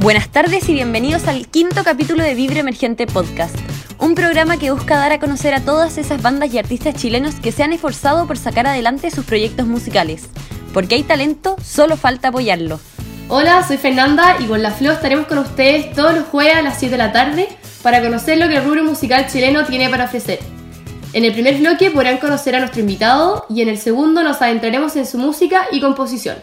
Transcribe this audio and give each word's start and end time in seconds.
Buenas 0.00 0.30
tardes 0.30 0.66
y 0.70 0.72
bienvenidos 0.72 1.28
al 1.28 1.46
quinto 1.46 1.84
capítulo 1.84 2.24
de 2.24 2.34
Vibre 2.34 2.60
Emergente 2.60 3.06
Podcast, 3.06 3.54
un 3.98 4.14
programa 4.14 4.56
que 4.56 4.70
busca 4.70 4.96
dar 4.96 5.12
a 5.12 5.20
conocer 5.20 5.52
a 5.52 5.60
todas 5.60 5.98
esas 5.98 6.22
bandas 6.22 6.54
y 6.54 6.58
artistas 6.58 6.94
chilenos 6.94 7.34
que 7.34 7.52
se 7.52 7.64
han 7.64 7.74
esforzado 7.74 8.26
por 8.26 8.38
sacar 8.38 8.66
adelante 8.66 9.10
sus 9.10 9.26
proyectos 9.26 9.66
musicales. 9.66 10.30
Porque 10.72 10.94
hay 10.94 11.02
talento, 11.02 11.54
solo 11.62 11.98
falta 11.98 12.28
apoyarlo. 12.28 12.80
Hola, 13.28 13.62
soy 13.62 13.76
Fernanda 13.76 14.36
y 14.40 14.46
con 14.46 14.62
La 14.62 14.70
Flo 14.70 14.90
estaremos 14.90 15.26
con 15.26 15.36
ustedes 15.36 15.92
todos 15.92 16.14
los 16.14 16.24
jueves 16.28 16.56
a 16.56 16.62
las 16.62 16.78
7 16.78 16.92
de 16.92 16.98
la 16.98 17.12
tarde 17.12 17.48
para 17.82 18.00
conocer 18.00 18.38
lo 18.38 18.48
que 18.48 18.56
el 18.56 18.64
rubro 18.64 18.82
musical 18.82 19.26
chileno 19.30 19.66
tiene 19.66 19.90
para 19.90 20.06
ofrecer. 20.06 20.38
En 21.12 21.26
el 21.26 21.34
primer 21.34 21.58
bloque 21.58 21.90
podrán 21.90 22.16
conocer 22.16 22.54
a 22.54 22.60
nuestro 22.60 22.80
invitado 22.80 23.44
y 23.50 23.60
en 23.60 23.68
el 23.68 23.76
segundo 23.76 24.22
nos 24.22 24.40
adentraremos 24.40 24.96
en 24.96 25.04
su 25.04 25.18
música 25.18 25.66
y 25.70 25.82
composición. 25.82 26.36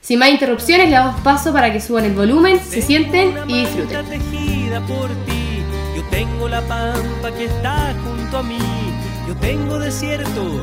Sin 0.00 0.18
más 0.18 0.30
interrupciones, 0.30 0.88
le 0.88 0.94
damos 0.94 1.20
paso 1.20 1.52
para 1.52 1.72
que 1.72 1.80
suban 1.80 2.04
el 2.04 2.14
volumen, 2.14 2.60
se 2.60 2.80
sienten 2.82 3.36
y 3.48 3.60
disfruten. 3.60 4.06
por 4.86 5.08
ti. 5.26 5.62
Yo 5.96 6.02
tengo 6.10 6.48
la 6.48 6.60
pampa 6.62 7.30
que 7.36 7.46
está 7.46 7.94
junto 8.04 8.38
a 8.38 8.42
mí. 8.42 8.58
Yo 9.26 9.34
tengo 9.36 9.78
desierto, 9.78 10.62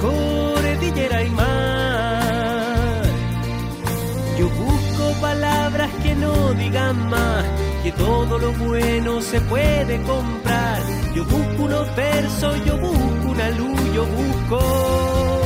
cordillera 0.00 1.22
y 1.22 1.30
mar. 1.30 3.04
Yo 4.38 4.48
busco 4.48 5.20
palabras 5.20 5.90
que 6.02 6.14
no 6.14 6.52
digan 6.54 7.08
más, 7.08 7.44
que 7.84 7.92
todo 7.92 8.38
lo 8.38 8.52
bueno 8.52 9.20
se 9.20 9.40
puede 9.42 10.02
comprar. 10.02 10.82
Yo 11.14 11.24
busco 11.24 11.62
unos 11.62 11.94
versos, 11.94 12.64
yo 12.64 12.76
busco 12.78 13.28
una 13.28 13.50
luz, 13.50 13.80
yo 13.94 14.04
busco 14.06 15.43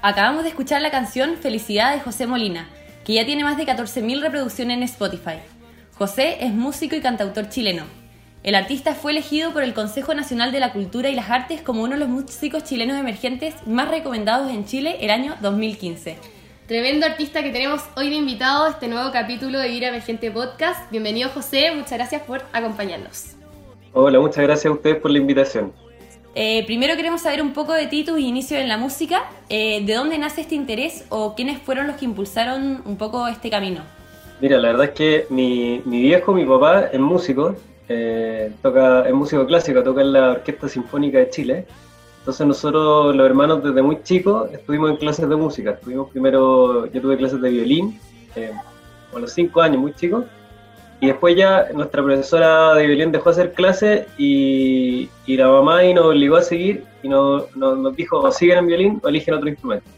Acabamos 0.00 0.44
de 0.44 0.50
escuchar 0.50 0.80
la 0.80 0.92
canción 0.92 1.36
Felicidad 1.36 1.92
de 1.92 2.00
José 2.00 2.26
Molina, 2.26 2.68
que 3.04 3.14
ya 3.14 3.26
tiene 3.26 3.42
más 3.42 3.56
de 3.56 3.66
14.000 3.66 4.20
reproducciones 4.20 4.76
en 4.76 4.82
Spotify. 4.84 5.38
José 5.94 6.38
es 6.40 6.52
músico 6.52 6.94
y 6.94 7.00
cantautor 7.00 7.48
chileno. 7.48 7.82
El 8.44 8.54
artista 8.54 8.94
fue 8.94 9.10
elegido 9.10 9.52
por 9.52 9.64
el 9.64 9.74
Consejo 9.74 10.14
Nacional 10.14 10.52
de 10.52 10.60
la 10.60 10.72
Cultura 10.72 11.08
y 11.08 11.16
las 11.16 11.28
Artes 11.28 11.60
como 11.62 11.82
uno 11.82 11.94
de 11.94 12.00
los 12.00 12.08
músicos 12.08 12.62
chilenos 12.62 12.96
emergentes 12.96 13.54
más 13.66 13.88
recomendados 13.88 14.50
en 14.52 14.64
Chile 14.64 14.98
el 15.00 15.10
año 15.10 15.36
2015. 15.40 16.16
Tremendo 16.68 17.06
artista 17.06 17.42
que 17.42 17.50
tenemos 17.50 17.82
hoy 17.96 18.10
de 18.10 18.16
invitado 18.16 18.66
a 18.66 18.70
este 18.70 18.86
nuevo 18.86 19.10
capítulo 19.10 19.58
de 19.58 19.68
Vira 19.68 19.88
Emergente 19.88 20.30
Podcast. 20.30 20.90
Bienvenido 20.92 21.30
José, 21.30 21.72
muchas 21.74 21.92
gracias 21.92 22.22
por 22.22 22.44
acompañarnos. 22.52 23.37
Hola, 24.00 24.20
muchas 24.20 24.44
gracias 24.44 24.66
a 24.66 24.74
ustedes 24.74 24.98
por 24.98 25.10
la 25.10 25.18
invitación. 25.18 25.72
Eh, 26.36 26.64
primero 26.66 26.94
queremos 26.94 27.22
saber 27.22 27.42
un 27.42 27.52
poco 27.52 27.72
de 27.72 27.88
ti, 27.88 28.04
tus 28.04 28.20
inicios 28.20 28.60
en 28.60 28.68
la 28.68 28.76
música, 28.76 29.24
eh, 29.48 29.84
de 29.84 29.92
dónde 29.92 30.16
nace 30.18 30.42
este 30.42 30.54
interés 30.54 31.04
o 31.08 31.34
quiénes 31.34 31.60
fueron 31.60 31.88
los 31.88 31.96
que 31.96 32.04
impulsaron 32.04 32.80
un 32.84 32.96
poco 32.96 33.26
este 33.26 33.50
camino. 33.50 33.80
Mira, 34.40 34.58
la 34.58 34.68
verdad 34.68 34.84
es 34.84 34.90
que 34.92 35.26
mi, 35.30 35.82
viejo, 35.84 36.32
mi 36.32 36.44
papá, 36.44 36.84
es 36.92 37.00
músico, 37.00 37.56
eh, 37.88 38.52
toca, 38.62 39.04
es 39.08 39.12
músico 39.12 39.44
clásico, 39.46 39.82
toca 39.82 40.00
en 40.00 40.12
la 40.12 40.30
Orquesta 40.30 40.68
Sinfónica 40.68 41.18
de 41.18 41.30
Chile. 41.30 41.66
Entonces 42.20 42.46
nosotros, 42.46 43.16
los 43.16 43.26
hermanos, 43.26 43.64
desde 43.64 43.82
muy 43.82 44.00
chicos, 44.04 44.48
estuvimos 44.52 44.90
en 44.90 44.96
clases 44.98 45.28
de 45.28 45.34
música. 45.34 45.72
Estuvimos 45.72 46.08
primero, 46.10 46.86
yo 46.86 47.00
tuve 47.02 47.16
clases 47.16 47.40
de 47.40 47.50
violín, 47.50 47.98
a 49.12 49.18
los 49.18 49.32
cinco 49.32 49.60
años, 49.60 49.80
muy 49.80 49.92
chicos. 49.92 50.24
Y 51.00 51.06
después 51.06 51.36
ya 51.36 51.68
nuestra 51.74 52.02
profesora 52.02 52.74
de 52.74 52.86
violín 52.86 53.12
dejó 53.12 53.30
hacer 53.30 53.52
clase 53.52 54.06
y, 54.18 55.08
y 55.26 55.36
la 55.36 55.48
mamá 55.48 55.84
y 55.84 55.94
nos 55.94 56.06
obligó 56.06 56.36
a 56.36 56.42
seguir 56.42 56.84
y 57.02 57.08
nos, 57.08 57.54
nos, 57.54 57.94
dijo 57.94 58.18
o 58.18 58.32
siguen 58.32 58.58
en 58.58 58.66
violín 58.66 59.00
o 59.02 59.08
eligen 59.08 59.34
otro 59.34 59.48
instrumento. 59.48 59.88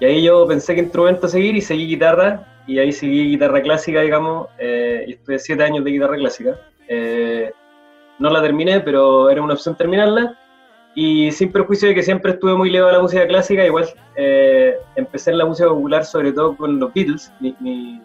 Y 0.00 0.06
ahí 0.06 0.22
yo 0.22 0.46
pensé 0.46 0.74
qué 0.74 0.80
instrumento 0.80 1.28
seguir 1.28 1.56
y 1.56 1.60
seguí 1.60 1.86
guitarra 1.86 2.46
y 2.66 2.78
ahí 2.78 2.92
seguí 2.92 3.28
guitarra 3.30 3.60
clásica, 3.60 4.00
digamos, 4.00 4.48
eh, 4.58 5.04
y 5.06 5.12
estuve 5.12 5.38
siete 5.38 5.62
años 5.62 5.84
de 5.84 5.90
guitarra 5.90 6.16
clásica. 6.16 6.58
Eh, 6.88 7.52
no 8.18 8.30
la 8.30 8.40
terminé, 8.40 8.80
pero 8.80 9.28
era 9.28 9.42
una 9.42 9.54
opción 9.54 9.76
terminarla. 9.76 10.38
Y 10.94 11.32
sin 11.32 11.50
perjuicio 11.50 11.88
de 11.88 11.94
que 11.94 12.02
siempre 12.02 12.32
estuve 12.32 12.54
muy 12.54 12.70
ligado 12.70 12.88
a 12.88 12.92
la 12.92 13.02
música 13.02 13.26
clásica, 13.26 13.66
igual 13.66 13.86
eh, 14.16 14.76
empecé 14.94 15.32
en 15.32 15.38
la 15.38 15.44
música 15.44 15.68
popular, 15.68 16.04
sobre 16.04 16.32
todo 16.32 16.56
con 16.56 16.78
los 16.78 16.94
Beatles. 16.94 17.32
mi, 17.40 18.00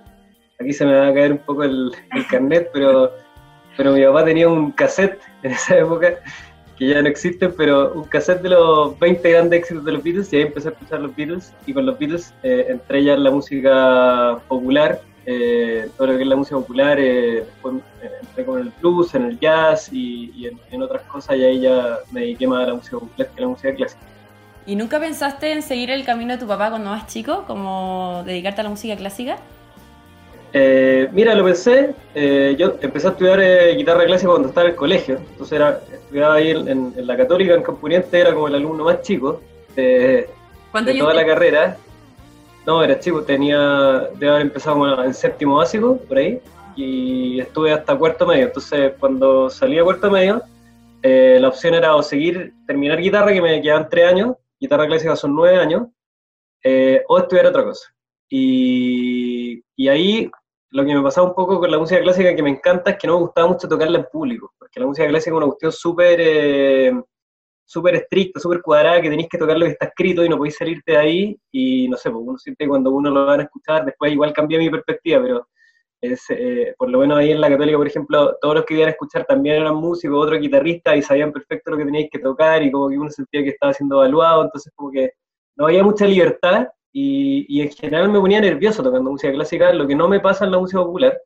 aquí 0.59 0.73
se 0.73 0.85
me 0.85 0.93
va 0.93 1.07
a 1.07 1.13
caer 1.13 1.31
un 1.31 1.37
poco 1.39 1.63
el, 1.63 1.91
carnet, 2.29 2.69
pero, 2.73 3.13
pero 3.77 3.93
mi 3.93 4.03
papá 4.03 4.25
tenía 4.25 4.47
un 4.47 4.71
cassette 4.71 5.19
en 5.43 5.51
esa 5.51 5.77
época, 5.77 6.19
que 6.77 6.87
ya 6.87 7.01
no 7.01 7.07
existe, 7.07 7.49
pero 7.49 7.93
un 7.93 8.03
cassette 8.03 8.41
de 8.41 8.49
los 8.49 8.97
20 8.99 9.31
grandes 9.31 9.59
éxitos 9.59 9.85
de 9.85 9.91
los 9.93 10.03
Beatles, 10.03 10.31
y 10.33 10.37
ahí 10.37 10.41
empecé 10.43 10.69
a 10.69 10.71
escuchar 10.71 10.99
los 10.99 11.15
Beatles, 11.15 11.53
y 11.65 11.73
con 11.73 11.85
los 11.85 11.97
Beatles 11.97 12.33
eh, 12.43 12.67
entré 12.69 13.03
ya 13.03 13.13
en 13.13 13.23
la 13.23 13.31
música 13.31 14.39
popular, 14.47 15.01
eh, 15.25 15.89
todo 15.95 16.07
lo 16.07 16.17
que 16.17 16.23
es 16.23 16.27
la 16.27 16.35
música 16.35 16.57
popular, 16.57 16.99
eh, 16.99 17.45
después 17.45 17.75
eh, 18.01 18.11
entré 18.21 18.45
con 18.45 18.59
el 18.59 18.71
blues, 18.81 19.15
en 19.15 19.25
el 19.25 19.39
jazz 19.39 19.89
y, 19.93 20.49
en, 20.71 20.81
otras 20.81 21.03
cosas, 21.03 21.37
y 21.37 21.43
ahí 21.43 21.59
ya 21.61 21.99
me 22.11 22.21
dediqué 22.21 22.47
más 22.47 22.63
a 22.63 22.67
la 22.67 22.73
música 22.75 22.99
popular 22.99 23.29
que 23.29 23.39
a 23.39 23.41
la 23.41 23.47
música 23.47 23.73
clásica. 23.75 24.01
¿Y 24.65 24.75
nunca 24.75 24.99
pensaste 24.99 25.51
en 25.51 25.61
seguir 25.61 25.89
el 25.89 26.03
camino 26.03 26.33
de 26.33 26.39
tu 26.39 26.47
papá 26.47 26.69
cuando 26.69 26.93
eras 26.93 27.07
chico, 27.07 27.45
como 27.47 28.23
dedicarte 28.25 28.61
a 28.61 28.63
la 28.65 28.69
música 28.69 28.95
clásica? 28.95 29.37
Eh, 30.51 31.07
mira, 31.11 31.35
lo 31.35 31.43
pensé, 31.43 31.93
eh, 32.15 32.55
yo 32.57 32.73
empecé 32.81 33.07
a 33.07 33.11
estudiar 33.11 33.39
eh, 33.39 33.75
guitarra 33.75 34.05
clásica 34.05 34.31
cuando 34.31 34.47
estaba 34.47 34.65
en 34.65 34.71
el 34.71 34.77
colegio, 34.77 35.17
entonces 35.17 35.53
era, 35.53 35.79
estudiaba 35.91 36.35
ahí 36.35 36.49
en, 36.49 36.93
la 37.05 37.15
Católica, 37.15 37.53
en 37.53 37.61
Campuniente, 37.61 38.19
era 38.19 38.33
como 38.33 38.47
el 38.47 38.55
alumno 38.55 38.85
más 38.85 39.01
chico 39.03 39.41
de, 39.75 40.27
toda 40.71 41.13
la 41.13 41.25
carrera. 41.25 41.77
No, 42.65 42.83
era 42.83 42.99
chico, 42.99 43.23
tenía, 43.23 44.09
de 44.15 44.29
haber 44.29 44.41
empezado 44.41 45.03
en 45.03 45.13
séptimo 45.13 45.57
básico, 45.57 45.97
por 45.97 46.17
ahí, 46.17 46.41
y 46.75 47.39
estuve 47.39 47.71
hasta 47.71 47.95
cuarto 47.95 48.25
medio, 48.25 48.45
entonces 48.45 48.93
cuando 48.99 49.49
salí 49.49 49.77
a 49.77 49.83
cuarto 49.83 50.09
medio, 50.09 50.41
la 51.01 51.47
opción 51.47 51.75
era 51.75 51.95
o 51.95 52.01
seguir, 52.01 52.53
terminar 52.65 52.99
guitarra, 52.99 53.33
que 53.33 53.41
me 53.41 53.61
quedaban 53.61 53.87
tres 53.89 54.07
años, 54.07 54.35
guitarra 54.59 54.87
clásica 54.87 55.15
son 55.15 55.35
nueve 55.35 55.57
años, 55.57 55.83
o 57.07 57.17
estudiar 57.19 57.45
otra 57.47 57.63
cosa. 57.63 57.87
Y, 58.31 59.63
y, 59.75 59.87
ahí 59.87 60.29
lo 60.71 60.85
que 60.85 60.95
me 60.95 61.01
pasaba 61.01 61.27
un 61.27 61.35
poco 61.35 61.59
con 61.59 61.71
la 61.71 61.79
música 61.79 62.01
clásica 62.01 62.35
que 62.35 62.43
me 62.43 62.51
encanta 62.51 62.91
es 62.91 62.97
que 62.97 63.07
no 63.07 63.15
me 63.15 63.21
gustaba 63.21 63.47
mucho 63.47 63.67
tocarla 63.67 63.99
en 63.99 64.05
público, 64.11 64.53
porque 64.57 64.79
la 64.79 64.85
música 64.85 65.07
clásica 65.07 65.31
es 65.31 65.37
una 65.37 65.47
cuestión 65.47 65.71
súper 65.71 66.19
eh, 66.21 66.93
súper 67.69 67.93
estricta, 67.95 68.39
súper 68.39 68.63
cuadrada, 68.63 68.99
que 68.99 69.11
tenéis 69.11 69.29
que 69.29 69.37
tocar 69.37 69.55
lo 69.55 69.65
que 69.65 69.73
está 69.73 69.85
escrito 69.85 70.25
y 70.25 70.29
no 70.29 70.37
podéis 70.37 70.57
salirte 70.57 70.93
de 70.93 70.97
ahí, 70.97 71.39
y 71.51 71.87
no 71.87 71.97
sé, 71.97 72.09
pues 72.09 72.23
uno 72.25 72.37
siente 72.39 72.67
cuando 72.67 72.89
uno 72.89 73.11
lo 73.11 73.27
van 73.27 73.41
a 73.41 73.43
escuchar, 73.43 73.85
después 73.85 74.11
igual 74.11 74.33
cambia 74.33 74.57
mi 74.57 74.71
perspectiva, 74.71 75.21
pero 75.21 75.47
es, 76.01 76.25
eh, 76.29 76.73
por 76.79 76.89
lo 76.89 76.97
menos 76.97 77.19
ahí 77.19 77.31
en 77.31 77.39
la 77.39 77.47
Católica, 77.47 77.77
por 77.77 77.85
ejemplo, 77.85 78.37
todos 78.41 78.55
los 78.55 78.65
que 78.65 78.73
iban 78.73 78.87
a 78.87 78.91
escuchar 78.91 79.23
también 79.25 79.57
eran 79.57 79.75
músicos, 79.75 80.17
otros 80.17 80.39
guitarristas, 80.39 80.97
y 80.97 81.03
sabían 81.03 81.31
perfecto 81.31 81.69
lo 81.69 81.77
que 81.77 81.85
teníais 81.85 82.09
que 82.11 82.17
tocar, 82.17 82.63
y 82.63 82.71
como 82.71 82.89
que 82.89 82.97
uno 82.97 83.11
sentía 83.11 83.43
que 83.43 83.49
estaba 83.49 83.71
siendo 83.71 83.97
evaluado, 83.97 84.45
entonces 84.45 84.73
como 84.75 84.89
que 84.89 85.11
no 85.55 85.67
había 85.67 85.83
mucha 85.83 86.07
libertad, 86.07 86.69
y, 86.91 87.61
en 87.61 87.69
general 87.71 88.09
me 88.09 88.19
ponía 88.19 88.41
nervioso 88.41 88.83
tocando 88.83 89.11
música 89.11 89.33
clásica, 89.33 89.73
lo 89.73 89.87
que 89.87 89.95
no 89.95 90.07
me 90.07 90.19
pasa 90.19 90.45
en 90.45 90.51
la 90.51 90.59
música 90.59 90.83
popular. 90.83 91.19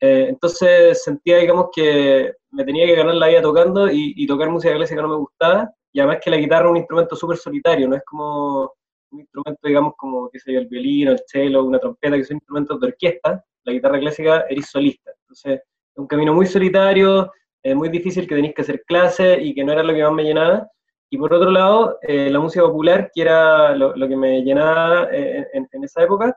Eh, 0.00 0.26
entonces 0.28 1.02
sentía, 1.02 1.38
digamos, 1.38 1.68
que 1.74 2.32
me 2.50 2.64
tenía 2.64 2.86
que 2.86 2.96
ganar 2.96 3.14
la 3.14 3.28
vida 3.28 3.42
tocando 3.42 3.88
y, 3.90 4.26
tocar 4.26 4.50
música 4.50 4.74
clásica 4.74 5.02
no 5.02 5.08
me 5.08 5.16
gustaba. 5.16 5.70
Y 5.92 6.00
además 6.00 6.18
que 6.22 6.30
la 6.30 6.36
guitarra 6.38 6.66
es 6.66 6.70
un 6.72 6.76
instrumento 6.78 7.16
súper 7.16 7.36
solitario, 7.36 7.88
no 7.88 7.96
es 7.96 8.02
como 8.04 8.72
un 9.10 9.20
instrumento, 9.20 9.60
digamos, 9.62 9.94
como 9.96 10.28
qué 10.30 10.40
sé 10.40 10.52
yo, 10.52 10.58
el 10.60 10.66
violín, 10.66 11.08
el 11.08 11.20
cello, 11.26 11.64
una 11.64 11.78
trompeta, 11.78 12.16
que 12.16 12.24
son 12.24 12.36
instrumentos 12.36 12.80
de 12.80 12.86
orquesta. 12.88 13.44
La 13.64 13.72
guitarra 13.72 14.00
clásica 14.00 14.44
eres 14.48 14.66
solista. 14.66 15.12
Entonces 15.20 15.60
es 15.60 15.98
un 15.98 16.06
camino 16.06 16.34
muy 16.34 16.46
solitario, 16.46 17.30
es 17.62 17.76
muy 17.76 17.88
difícil 17.88 18.26
que 18.26 18.34
tenéis 18.34 18.54
que 18.54 18.62
hacer 18.62 18.82
clases 18.84 19.38
y 19.40 19.54
que 19.54 19.64
no 19.64 19.72
era 19.72 19.82
lo 19.82 19.94
que 19.94 20.02
más 20.02 20.12
me 20.12 20.24
llenaba. 20.24 20.68
Y 21.14 21.16
por 21.16 21.32
otro 21.32 21.48
lado, 21.48 22.00
eh, 22.02 22.28
la 22.28 22.40
música 22.40 22.64
popular, 22.64 23.08
que 23.14 23.22
era 23.22 23.72
lo, 23.76 23.94
que 24.08 24.16
me 24.16 24.42
llenaba 24.42 25.06
eh, 25.12 25.46
en, 25.52 25.84
esa 25.84 26.02
época, 26.02 26.36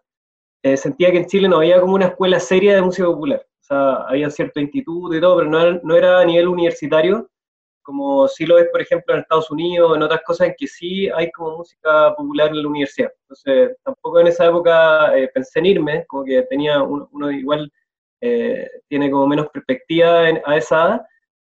eh, 0.62 0.78
sentía 0.78 1.10
que 1.10 1.18
en 1.18 1.26
Chile 1.26 1.50
no 1.50 1.58
había 1.58 1.82
como 1.82 1.96
una 1.96 2.06
escuela 2.06 2.40
seria 2.40 2.76
de 2.76 2.84
música 2.84 3.08
popular. 3.08 3.42
O 3.44 3.64
sea, 3.64 3.94
había 4.04 4.30
cierto 4.30 4.60
instituto 4.60 5.16
y 5.16 5.20
todo, 5.20 5.38
pero 5.38 5.50
no, 5.50 5.80
no 5.82 5.96
era 5.96 6.20
a 6.20 6.26
nivel 6.26 6.50
universitario, 6.50 7.28
como 7.82 8.28
sí 8.28 8.46
lo 8.46 8.60
es, 8.60 8.68
por 8.70 8.80
ejemplo, 8.80 9.16
en 9.16 9.22
Estados 9.22 9.50
Unidos, 9.50 9.96
en 9.96 10.04
otras 10.04 10.22
cosas 10.24 10.50
en 10.50 10.56
que 10.56 10.68
sí 10.68 11.10
hay 11.10 11.32
como 11.32 11.58
música 11.58 12.14
popular 12.16 12.50
en 12.50 12.62
la 12.62 12.70
universidad. 12.70 13.12
Entonces, 13.24 13.76
tampoco 13.84 14.20
en 14.20 14.28
esa 14.28 14.46
época 14.46 15.12
pensé 15.34 15.58
en 15.58 15.66
irme, 15.66 16.06
como 16.06 16.24
que 16.24 16.44
tenía 16.44 16.84
uno, 16.84 17.10
uno 17.14 17.32
igual 17.32 17.72
tiene 18.20 19.10
como 19.10 19.26
menos 19.26 19.48
perspectiva 19.50 20.20
a 20.46 20.56
esa 20.56 20.86
edad, 20.86 21.02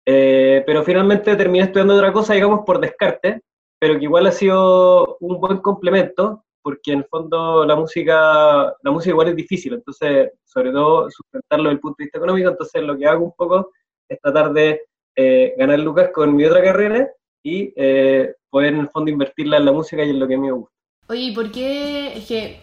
eh, 0.06 0.64
pero 0.66 0.84
finalmente 0.84 1.36
terminé 1.36 1.66
estudiando 1.66 1.96
otra 1.96 2.12
cosa, 2.12 2.34
digamos, 2.34 2.62
por 2.66 2.80
descarte, 2.80 3.42
pero 3.80 3.98
que 3.98 4.06
igual 4.06 4.28
ha 4.28 4.32
sido 4.32 5.18
un 5.20 5.40
buen 5.40 5.58
complemento, 5.60 6.44
porque 6.62 6.92
en 6.92 7.00
el 7.00 7.06
fondo 7.06 7.66
la 7.66 7.76
música, 7.76 8.76
la 8.82 8.92
música 8.92 9.12
igual 9.12 9.30
es 9.30 9.36
difícil, 9.36 9.74
entonces, 9.74 10.32
sobre 10.44 10.72
todo 10.72 11.10
sustentarlo 11.10 11.66
desde 11.66 11.76
el 11.76 11.80
punto 11.80 11.96
de 11.98 12.06
vista 12.06 12.18
económico, 12.18 12.50
entonces 12.50 12.84
lo 12.84 12.98
que 12.98 13.08
hago 13.08 13.26
un 13.26 13.34
poco 13.34 13.72
es 14.08 14.20
tratar 14.20 14.52
de 14.54 14.82
eh, 15.16 15.54
ganar 15.58 15.80
lucas 15.80 16.10
con 16.14 16.36
mi 16.36 16.46
otra 16.46 16.64
carrera 16.64 17.10
y 17.44 17.74
eh, 17.76 18.34
poder 18.50 18.74
en 18.74 18.82
el 18.82 18.90
fondo 18.90 19.12
invertirla 19.12 19.58
en 19.58 19.66
la 19.66 19.72
música 19.72 20.04
y 20.04 20.10
en 20.10 20.20
lo 20.20 20.28
que 20.28 20.36
a 20.36 20.38
mí 20.38 20.48
me 20.48 20.54
gusta. 20.54 20.76
Oye, 21.08 21.22
¿y 21.22 21.36
por 21.36 21.52
qué? 21.52 22.18
Es 22.18 22.28
que 22.28 22.60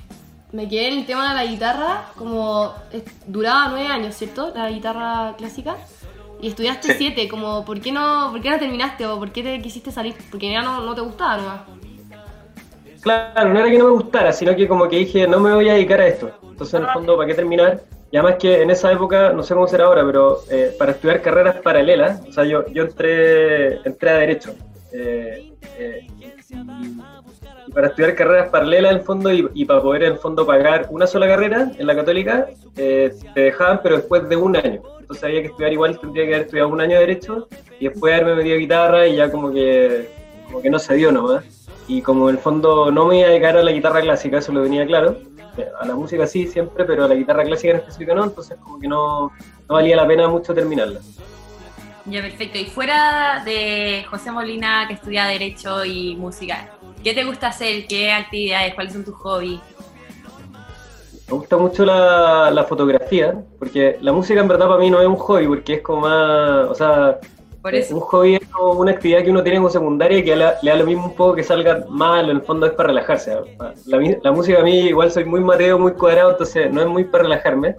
me 0.53 0.69
quedé 0.69 0.89
en 0.89 0.99
el 0.99 1.07
tema 1.07 1.31
de 1.31 1.35
la 1.45 1.51
guitarra, 1.51 2.11
como 2.17 2.73
duraba 3.27 3.69
nueve 3.71 3.89
años, 3.89 4.15
¿cierto? 4.15 4.53
La 4.55 4.71
guitarra 4.71 5.35
clásica. 5.37 5.77
Y 6.41 6.49
estudiaste 6.49 6.89
Sí. 6.89 6.95
siete, 6.99 7.29
como, 7.29 7.65
¿por 7.65 7.81
qué 7.81 7.93
no, 7.93 8.29
por 8.31 8.41
qué 8.41 8.51
no 8.51 8.59
terminaste 8.59 9.07
o 9.07 9.19
por 9.19 9.31
qué 9.33 9.43
te 9.43 9.61
quisiste 9.63 9.91
salir? 9.91 10.15
Porque 10.31 10.51
ya 10.51 10.63
no, 10.63 10.83
no 10.83 10.95
te 10.95 11.01
gustaba 11.01 11.37
nomás. 11.39 11.61
Claro, 13.01 13.53
no 13.53 13.61
era 13.61 13.71
que 13.71 13.79
no 13.79 13.85
me 13.85 13.91
gustara, 13.93 14.33
sino 14.33 14.55
que 14.57 14.67
como 14.67 14.89
que 14.89 14.97
dije, 14.97 15.29
no 15.29 15.39
me 15.39 15.55
voy 15.55 15.69
a 15.69 15.75
dedicar 15.75 16.01
a 16.01 16.09
esto. 16.09 16.31
Entonces, 16.51 16.75
en 16.75 16.87
el 16.87 16.93
fondo, 16.93 17.17
¿para 17.17 17.29
qué 17.29 17.35
terminar? 17.35 17.81
Y 18.11 18.17
además 18.17 18.37
que 18.41 18.63
en 18.63 18.71
esa 18.71 18.91
época, 18.93 19.33
no 19.33 19.43
sé 19.43 19.55
cómo 19.55 19.67
será 19.69 19.85
ahora, 19.87 20.05
pero 20.05 20.39
eh, 20.51 20.75
para 20.79 20.93
estudiar 20.93 21.23
carreras 21.23 21.57
paralelas, 21.63 22.21
o 22.29 22.33
sea, 22.33 22.45
yo, 22.45 22.67
yo 22.69 22.85
entré, 22.85 23.77
entré 23.87 24.11
a 24.11 24.15
Derecho. 24.15 24.55
eh, 24.93 25.53
eh, 25.79 26.07
para 27.75 27.89
estudiar 27.89 28.15
carreras 28.15 28.49
paralelas, 28.49 28.93
en 28.93 29.05
fondo, 29.05 29.33
y, 29.33 29.49
y 29.55 29.65
para 29.65 29.83
poder, 29.83 30.05
en 30.05 30.19
fondo, 30.19 30.47
pagar 30.47 30.87
una 30.91 31.07
sola 31.07 31.27
carrera 31.27 31.71
en 31.77 31.87
la 31.87 31.95
católica, 31.95 32.47
eh, 32.77 33.15
te 33.35 33.41
dejaban, 33.41 33.81
pero 33.83 33.97
después 33.97 34.29
de 34.29 34.37
un 34.37 34.57
año. 34.57 34.83
Entonces 35.01 35.25
había 35.25 35.41
que 35.43 35.49
estudiar 35.49 35.73
igual, 35.73 35.99
tendría 35.99 36.25
que 36.25 36.35
haber 36.35 36.47
estudiado 36.47 36.69
un 36.69 36.81
año 36.81 36.95
de 36.95 37.01
Derecho, 37.01 37.49
y 37.79 37.89
después 37.89 38.15
haberme 38.15 38.37
metido 38.37 38.59
guitarra, 38.59 39.07
y 39.07 39.17
ya 39.17 39.31
como 39.31 39.53
que, 39.53 40.09
como 40.47 40.63
que 40.63 40.71
no 40.71 40.79
se 40.79 40.95
dio 40.95 41.13
nomás 41.13 41.45
y 41.89 42.03
como 42.03 42.29
en 42.29 42.37
el 42.37 42.43
fondo 42.43 42.91
no 42.91 43.07
me 43.07 43.19
iba 43.19 43.29
a 43.29 43.31
dedicar 43.31 43.57
a 43.57 43.63
la 43.63 43.71
guitarra 43.71 44.01
clásica, 44.01 44.39
eso 44.39 44.53
lo 44.53 44.63
venía 44.63 44.87
claro, 44.87 45.19
a 45.81 45.87
la 45.87 45.95
música 45.95 46.27
sí 46.27 46.47
siempre, 46.47 46.85
pero 46.85 47.05
a 47.05 47.09
la 47.09 47.15
guitarra 47.15 47.45
clásica 47.45 47.73
en 47.73 47.79
específico 47.79 48.15
no, 48.15 48.25
entonces 48.25 48.59
como 48.59 48.79
que 48.79 48.89
no, 48.89 49.33
no 49.69 49.75
valía 49.75 49.97
la 49.97 50.07
pena 50.07 50.29
mucho 50.29 50.55
terminarla. 50.55 51.01
Ya, 52.09 52.23
perfecto. 52.23 52.59
Y 52.59 52.67
fuera 52.67 53.43
de 53.45 54.05
José 54.09 54.31
Molina, 54.31 54.85
que 54.87 54.95
estudia 54.95 55.25
Derecho 55.25 55.85
y 55.85 56.15
Música, 56.15 56.71
¿qué 57.07 57.15
te 57.15 57.23
gusta 57.23 57.47
hacer? 57.47 57.87
¿Qué 57.87 58.11
actividades? 58.11 58.75
¿Cuáles 58.75 58.93
son 58.93 59.05
tus 59.05 59.15
hobbies? 59.15 59.61
Me 61.29 61.35
gusta 61.37 61.57
mucho 61.57 61.85
la, 61.85 62.51
la 62.51 62.65
fotografía, 62.65 63.45
porque 63.61 63.97
la 64.01 64.13
música 64.13 64.41
en 64.41 64.49
verdad 64.49 64.67
para 64.67 64.81
mí 64.81 64.91
no 64.91 65.01
es 65.01 65.07
un 65.07 65.15
hobby, 65.15 65.47
porque 65.47 65.75
es 65.75 65.83
como 65.83 66.01
más, 66.01 66.69
o 66.69 66.75
sea, 66.75 67.21
Eh. 67.63 67.95
Un 67.95 68.01
hobby 68.01 68.35
es 68.35 68.49
como 68.49 68.73
una 68.81 68.91
actividad 68.91 69.23
que 69.23 69.31
uno 69.31 69.43
tiene 69.45 69.59
como 69.59 69.71
secundaria 69.71 70.19
y 70.19 70.25
que 70.25 70.35
le, 70.35 70.47
le 70.63 70.71
da 70.71 70.77
lo 70.77 70.85
mismo 70.85 71.07
un 71.07 71.15
poco 71.15 71.37
que 71.37 71.45
salga 71.45 71.85
mal, 71.89 72.25
en 72.29 72.37
el 72.39 72.43
fondo 72.43 72.67
es 72.67 72.73
para 72.73 72.89
relajarse. 72.89 73.37
La, 73.87 73.99
la 74.25 74.33
música 74.33 74.59
a 74.59 74.65
mí 74.65 74.87
igual 74.89 75.11
soy 75.13 75.25
muy 75.25 75.41
mateo, 75.41 75.79
muy 75.79 75.93
cuadrado, 75.93 76.33
entonces 76.33 76.73
no 76.73 76.81
es 76.81 76.89
muy 76.89 77.05
para 77.05 77.23
relajarme, 77.23 77.77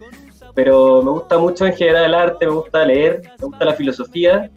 pero 0.55 1.01
me 1.03 1.11
gusta 1.11 1.37
mucho 1.37 1.65
en 1.65 1.73
general 1.73 2.05
el 2.05 2.15
arte, 2.15 2.45
me 2.45 2.53
gusta 2.53 2.85
leer, 2.85 3.23
me 3.39 3.45
gusta 3.45 3.65
la 3.65 3.73
filosofía. 3.73 4.49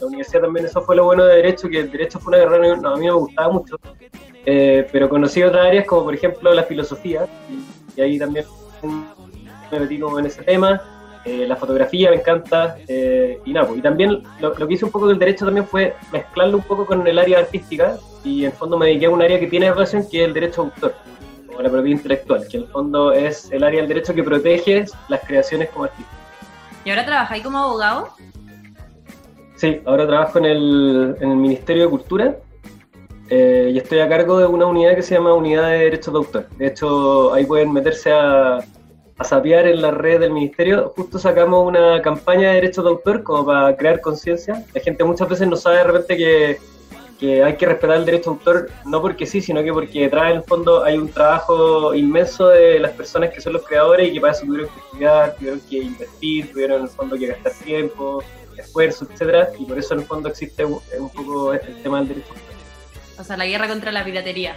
La 0.00 0.06
universidad 0.06 0.42
también 0.42 0.66
eso 0.66 0.80
fue 0.82 0.96
lo 0.96 1.04
bueno 1.04 1.24
de 1.24 1.36
Derecho, 1.36 1.68
que 1.68 1.80
el 1.80 1.90
Derecho 1.90 2.20
fue 2.20 2.36
una 2.36 2.44
carrera 2.44 2.74
que 2.74 2.80
no, 2.80 2.88
a 2.90 2.96
mí 2.96 3.06
no 3.06 3.14
me 3.14 3.20
gustaba 3.20 3.52
mucho, 3.52 3.76
eh, 4.46 4.86
pero 4.92 5.08
conocí 5.08 5.42
otras 5.42 5.66
áreas 5.66 5.86
como 5.86 6.04
por 6.04 6.14
ejemplo 6.14 6.52
la 6.54 6.62
filosofía 6.62 7.26
y, 7.50 7.98
y 7.98 8.02
ahí 8.02 8.18
también 8.18 8.44
me 9.70 9.80
metí 9.80 9.98
como 9.98 10.18
en 10.18 10.26
ese 10.26 10.42
tema. 10.42 10.80
Eh, 11.24 11.46
la 11.46 11.56
fotografía 11.56 12.10
me 12.10 12.16
encanta 12.16 12.78
eh, 12.86 13.38
y 13.44 13.52
nada, 13.52 13.66
pues, 13.66 13.80
y 13.80 13.82
también 13.82 14.22
lo, 14.40 14.54
lo 14.54 14.68
que 14.68 14.74
hice 14.74 14.84
un 14.84 14.92
poco 14.92 15.08
del 15.08 15.18
derecho 15.18 15.44
también 15.44 15.66
fue 15.66 15.94
mezclarlo 16.12 16.56
un 16.58 16.62
poco 16.62 16.86
con 16.86 17.06
el 17.06 17.18
área 17.18 17.40
artística 17.40 17.98
y 18.24 18.44
en 18.44 18.52
fondo 18.52 18.78
me 18.78 18.86
dediqué 18.86 19.06
a 19.06 19.10
un 19.10 19.20
área 19.20 19.38
que 19.38 19.48
tiene 19.48 19.70
relación 19.70 20.08
que 20.08 20.22
es 20.22 20.28
el 20.28 20.32
derecho 20.32 20.62
de 20.62 20.68
autor 20.70 20.94
o 21.56 21.60
la 21.60 21.68
propiedad 21.68 21.96
intelectual, 21.96 22.46
que 22.48 22.56
en 22.56 22.62
el 22.62 22.68
fondo 22.68 23.12
es 23.12 23.50
el 23.50 23.64
área 23.64 23.80
del 23.80 23.88
derecho 23.88 24.14
que 24.14 24.22
protege 24.22 24.84
las 25.08 25.20
creaciones 25.26 25.68
como 25.70 25.84
artista. 25.84 26.12
¿Y 26.84 26.90
ahora 26.90 27.04
trabajáis 27.04 27.42
como 27.42 27.58
abogado? 27.58 28.08
Sí, 29.58 29.80
ahora 29.86 30.06
trabajo 30.06 30.38
en 30.38 30.44
el, 30.44 31.16
Ministerio 31.20 31.82
de 31.82 31.90
Cultura 31.90 32.36
eh, 33.28 33.72
y 33.74 33.78
estoy 33.78 33.98
a 33.98 34.08
cargo 34.08 34.38
de 34.38 34.46
una 34.46 34.66
unidad 34.66 34.94
que 34.94 35.02
se 35.02 35.16
llama 35.16 35.34
Unidad 35.34 35.68
de 35.68 35.78
Derechos 35.78 36.14
de 36.14 36.18
Autor. 36.18 36.48
De 36.56 36.68
hecho, 36.68 37.34
ahí 37.34 37.44
pueden 37.44 37.72
meterse 37.72 38.12
a, 38.12 38.58
a 38.58 39.24
sapear 39.24 39.66
en 39.66 39.82
la 39.82 39.90
red 39.90 40.20
del 40.20 40.32
Ministerio. 40.32 40.92
Justo 40.94 41.18
sacamos 41.18 41.66
una 41.66 42.00
campaña 42.02 42.50
de 42.50 42.54
derechos 42.54 42.84
de 42.84 42.90
autor 42.90 43.24
como 43.24 43.46
para 43.46 43.76
crear 43.76 44.00
conciencia. 44.00 44.64
La 44.72 44.80
gente 44.80 45.02
muchas 45.02 45.28
veces 45.28 45.48
no 45.48 45.56
sabe 45.56 45.78
de 45.78 45.84
repente 45.84 46.16
que, 46.16 46.58
que 47.18 47.42
hay 47.42 47.56
que 47.56 47.66
respetar 47.66 47.96
el 47.96 48.04
derecho 48.04 48.30
de 48.30 48.36
autor, 48.36 48.70
no 48.84 49.02
porque 49.02 49.26
sí, 49.26 49.40
sino 49.40 49.60
que 49.64 49.72
porque 49.72 50.02
detrás 50.02 50.30
en 50.30 50.36
el 50.36 50.44
fondo 50.44 50.84
hay 50.84 50.98
un 50.98 51.08
trabajo 51.08 51.92
inmenso 51.94 52.46
de 52.46 52.78
las 52.78 52.92
personas 52.92 53.30
que 53.30 53.40
son 53.40 53.54
los 53.54 53.66
creadores 53.66 54.08
y 54.08 54.12
que 54.12 54.20
para 54.20 54.34
eso 54.34 54.46
tuvieron 54.46 54.70
que 54.70 54.80
estudiar, 54.80 55.34
tuvieron 55.34 55.60
que 55.68 55.78
invertir, 55.78 56.52
tuvieron 56.52 56.76
en 56.76 56.82
el 56.84 56.88
fondo 56.88 57.16
que 57.16 57.26
gastar 57.26 57.52
tiempo, 57.54 58.22
esfuerzo, 58.58 59.06
etcétera, 59.10 59.48
y 59.58 59.64
por 59.64 59.78
eso 59.78 59.94
en 59.94 60.00
el 60.00 60.06
fondo 60.06 60.28
existe 60.28 60.64
un, 60.64 60.80
un 60.98 61.10
poco 61.10 61.52
el 61.52 61.82
tema 61.82 61.98
del 62.00 62.08
derecho. 62.08 62.32
O 63.18 63.24
sea, 63.24 63.36
la 63.36 63.46
guerra 63.46 63.66
contra 63.68 63.90
la 63.92 64.04
piratería. 64.04 64.56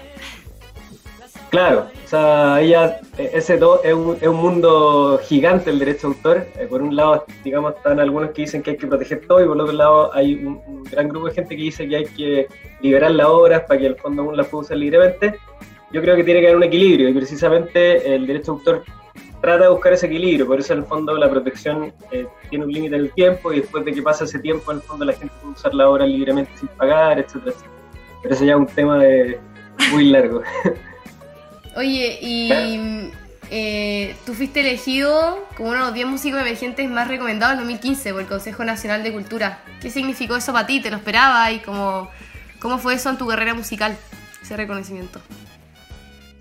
Claro, 1.50 1.88
o 2.06 2.08
sea, 2.08 2.62
ella, 2.62 3.02
eh, 3.18 3.32
ese 3.34 3.58
do- 3.58 3.84
es, 3.84 3.94
un, 3.94 4.16
es 4.22 4.28
un 4.28 4.38
mundo 4.38 5.20
gigante 5.22 5.70
el 5.70 5.80
derecho 5.80 6.08
de 6.08 6.14
autor. 6.16 6.48
Eh, 6.58 6.66
por 6.70 6.82
un 6.82 6.96
lado, 6.96 7.26
digamos, 7.44 7.76
están 7.76 8.00
algunos 8.00 8.30
que 8.32 8.44
dicen 8.44 8.64
que 8.64 8.72
hay 8.72 8.78
que 8.78 8.88
proteger 8.88 9.28
todo 9.28 9.44
y 9.44 9.48
por 9.48 9.60
otro 9.60 9.74
lado 9.74 10.14
hay 10.14 10.36
un, 10.36 10.62
un 10.66 10.84
gran 10.84 11.10
grupo 11.10 11.28
de 11.28 11.34
gente 11.34 11.58
que 11.58 11.64
dice 11.64 11.90
que 11.90 11.96
hay 11.98 12.06
que 12.06 12.48
liberar 12.80 13.12
las 13.12 13.28
obras 13.28 13.64
para 13.68 13.80
que 13.82 13.88
el 13.88 13.98
fondo 13.98 14.24
uno 14.24 14.38
las 14.38 14.48
pueda 14.48 14.62
usar 14.64 14.78
libremente. 14.78 15.40
Yo 15.92 16.02
creo 16.02 16.16
que 16.16 16.24
tiene 16.24 16.40
que 16.40 16.46
haber 16.46 16.56
un 16.58 16.64
equilibrio 16.64 17.10
y 17.10 17.14
precisamente 17.14 18.16
el 18.16 18.26
derecho 18.26 18.54
de 18.54 18.58
autor 18.60 18.84
trata 19.42 19.64
de 19.64 19.70
buscar 19.70 19.94
ese 19.94 20.06
equilibrio, 20.06 20.46
por 20.46 20.60
eso 20.60 20.74
en 20.74 20.80
el 20.80 20.86
fondo 20.86 21.18
la 21.18 21.30
protección 21.30 21.92
eh, 22.12 22.28
tiene 22.50 22.66
un 22.66 22.72
límite 22.72 22.96
en 22.96 23.02
el 23.02 23.12
tiempo 23.12 23.52
y 23.52 23.62
después 23.62 23.84
de 23.84 23.92
que 23.92 24.02
pasa 24.02 24.26
ese 24.26 24.40
tiempo 24.40 24.72
en 24.72 24.78
el 24.78 24.84
fondo 24.84 25.04
la 25.04 25.14
gente 25.14 25.34
puede 25.42 25.54
usar 25.54 25.74
la 25.74 25.90
obra 25.90 26.06
libremente 26.06 26.52
sin 26.58 26.68
pagar, 26.70 27.20
etcétera, 27.20 27.52
etcétera. 27.52 27.72
Pero 28.22 28.36
eso 28.36 28.46
ya 28.46 28.54
es 28.54 28.60
un 28.60 28.68
tema 28.68 29.00
de, 29.00 29.40
muy 29.92 30.06
largo. 30.06 30.44
Oye, 31.76 32.20
y 32.22 32.52
eh, 33.50 34.16
tú 34.26 34.34
fuiste 34.34 34.60
elegido 34.60 35.46
como 35.58 35.70
uno 35.70 35.80
de 35.80 35.86
los 35.86 35.94
10 35.94 36.08
músicos 36.08 36.40
emergentes 36.40 36.90
más 36.90 37.08
recomendados 37.08 37.54
en 37.54 37.60
2015 37.60 38.12
por 38.12 38.22
el 38.22 38.28
Consejo 38.28 38.64
Nacional 38.64 39.04
de 39.04 39.12
Cultura. 39.12 39.64
¿Qué 39.82 39.90
significó 39.90 40.36
eso 40.36 40.54
para 40.54 40.68
ti? 40.68 40.82
¿Te 40.82 40.92
lo 40.92 40.98
esperabas? 40.98 41.52
¿Y 41.52 41.60
cómo, 41.60 42.10
cómo 42.60 42.78
fue 42.78 42.94
eso 42.94 43.10
en 43.10 43.18
tu 43.18 43.28
carrera 43.28 43.54
musical, 43.54 43.98
ese 44.42 44.56
reconocimiento? 44.56 45.20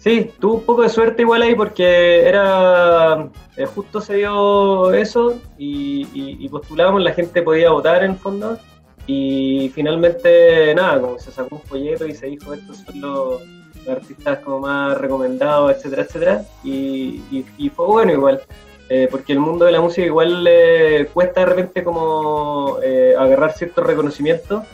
Sí, 0.02 0.30
tuve 0.40 0.54
un 0.54 0.62
poco 0.64 0.80
de 0.82 0.88
suerte 0.88 1.20
igual 1.20 1.42
ahí 1.42 1.54
porque 1.54 2.26
era 2.26 3.28
eh, 3.58 3.66
justo 3.66 4.00
se 4.00 4.14
dio 4.16 4.94
eso 4.94 5.38
y, 5.58 6.08
y- 6.14 6.48
postulábamos, 6.48 7.02
la 7.02 7.12
gente 7.12 7.42
podía 7.42 7.70
votar 7.70 8.02
en 8.02 8.12
el 8.12 8.16
fondo 8.16 8.58
y 9.06 9.70
finalmente 9.74 10.74
nada, 10.74 10.98
como 11.02 11.18
se 11.18 11.30
sacó 11.30 11.56
un 11.56 11.62
folleto 11.62 12.06
y 12.06 12.14
se 12.14 12.28
dijo 12.28 12.54
estos 12.54 12.78
son 12.78 12.98
los, 12.98 13.42
artistas 13.90 14.38
como 14.38 14.60
más 14.60 14.96
recomendados, 14.96 15.72
etcétera, 15.72 16.02
etcétera 16.02 16.44
y, 16.64 17.44
fue 17.74 17.86
bueno 17.86 18.12
igual. 18.12 18.40
eh, 18.88 19.06
porque 19.10 19.34
el 19.34 19.40
mundo 19.40 19.66
de 19.66 19.72
la 19.72 19.82
música 19.82 20.06
igual 20.06 20.44
le 20.44 21.06
cuesta 21.12 21.40
de 21.40 21.46
repente 21.46 21.84
como 21.84 22.78
eh, 22.82 23.14
agarrar 23.18 23.52
cierto 23.52 23.82
reconocimiento, 23.82 24.64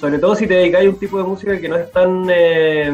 sobre 0.00 0.18
todo 0.18 0.34
si 0.34 0.48
te 0.48 0.54
dedicas 0.54 0.84
a 0.84 0.88
un 0.88 0.98
tipo 0.98 1.18
de 1.18 1.24
música 1.24 1.60
que 1.60 1.68
no 1.68 1.76
es 1.76 1.90
tan 1.92 2.26
eh, 2.28 2.92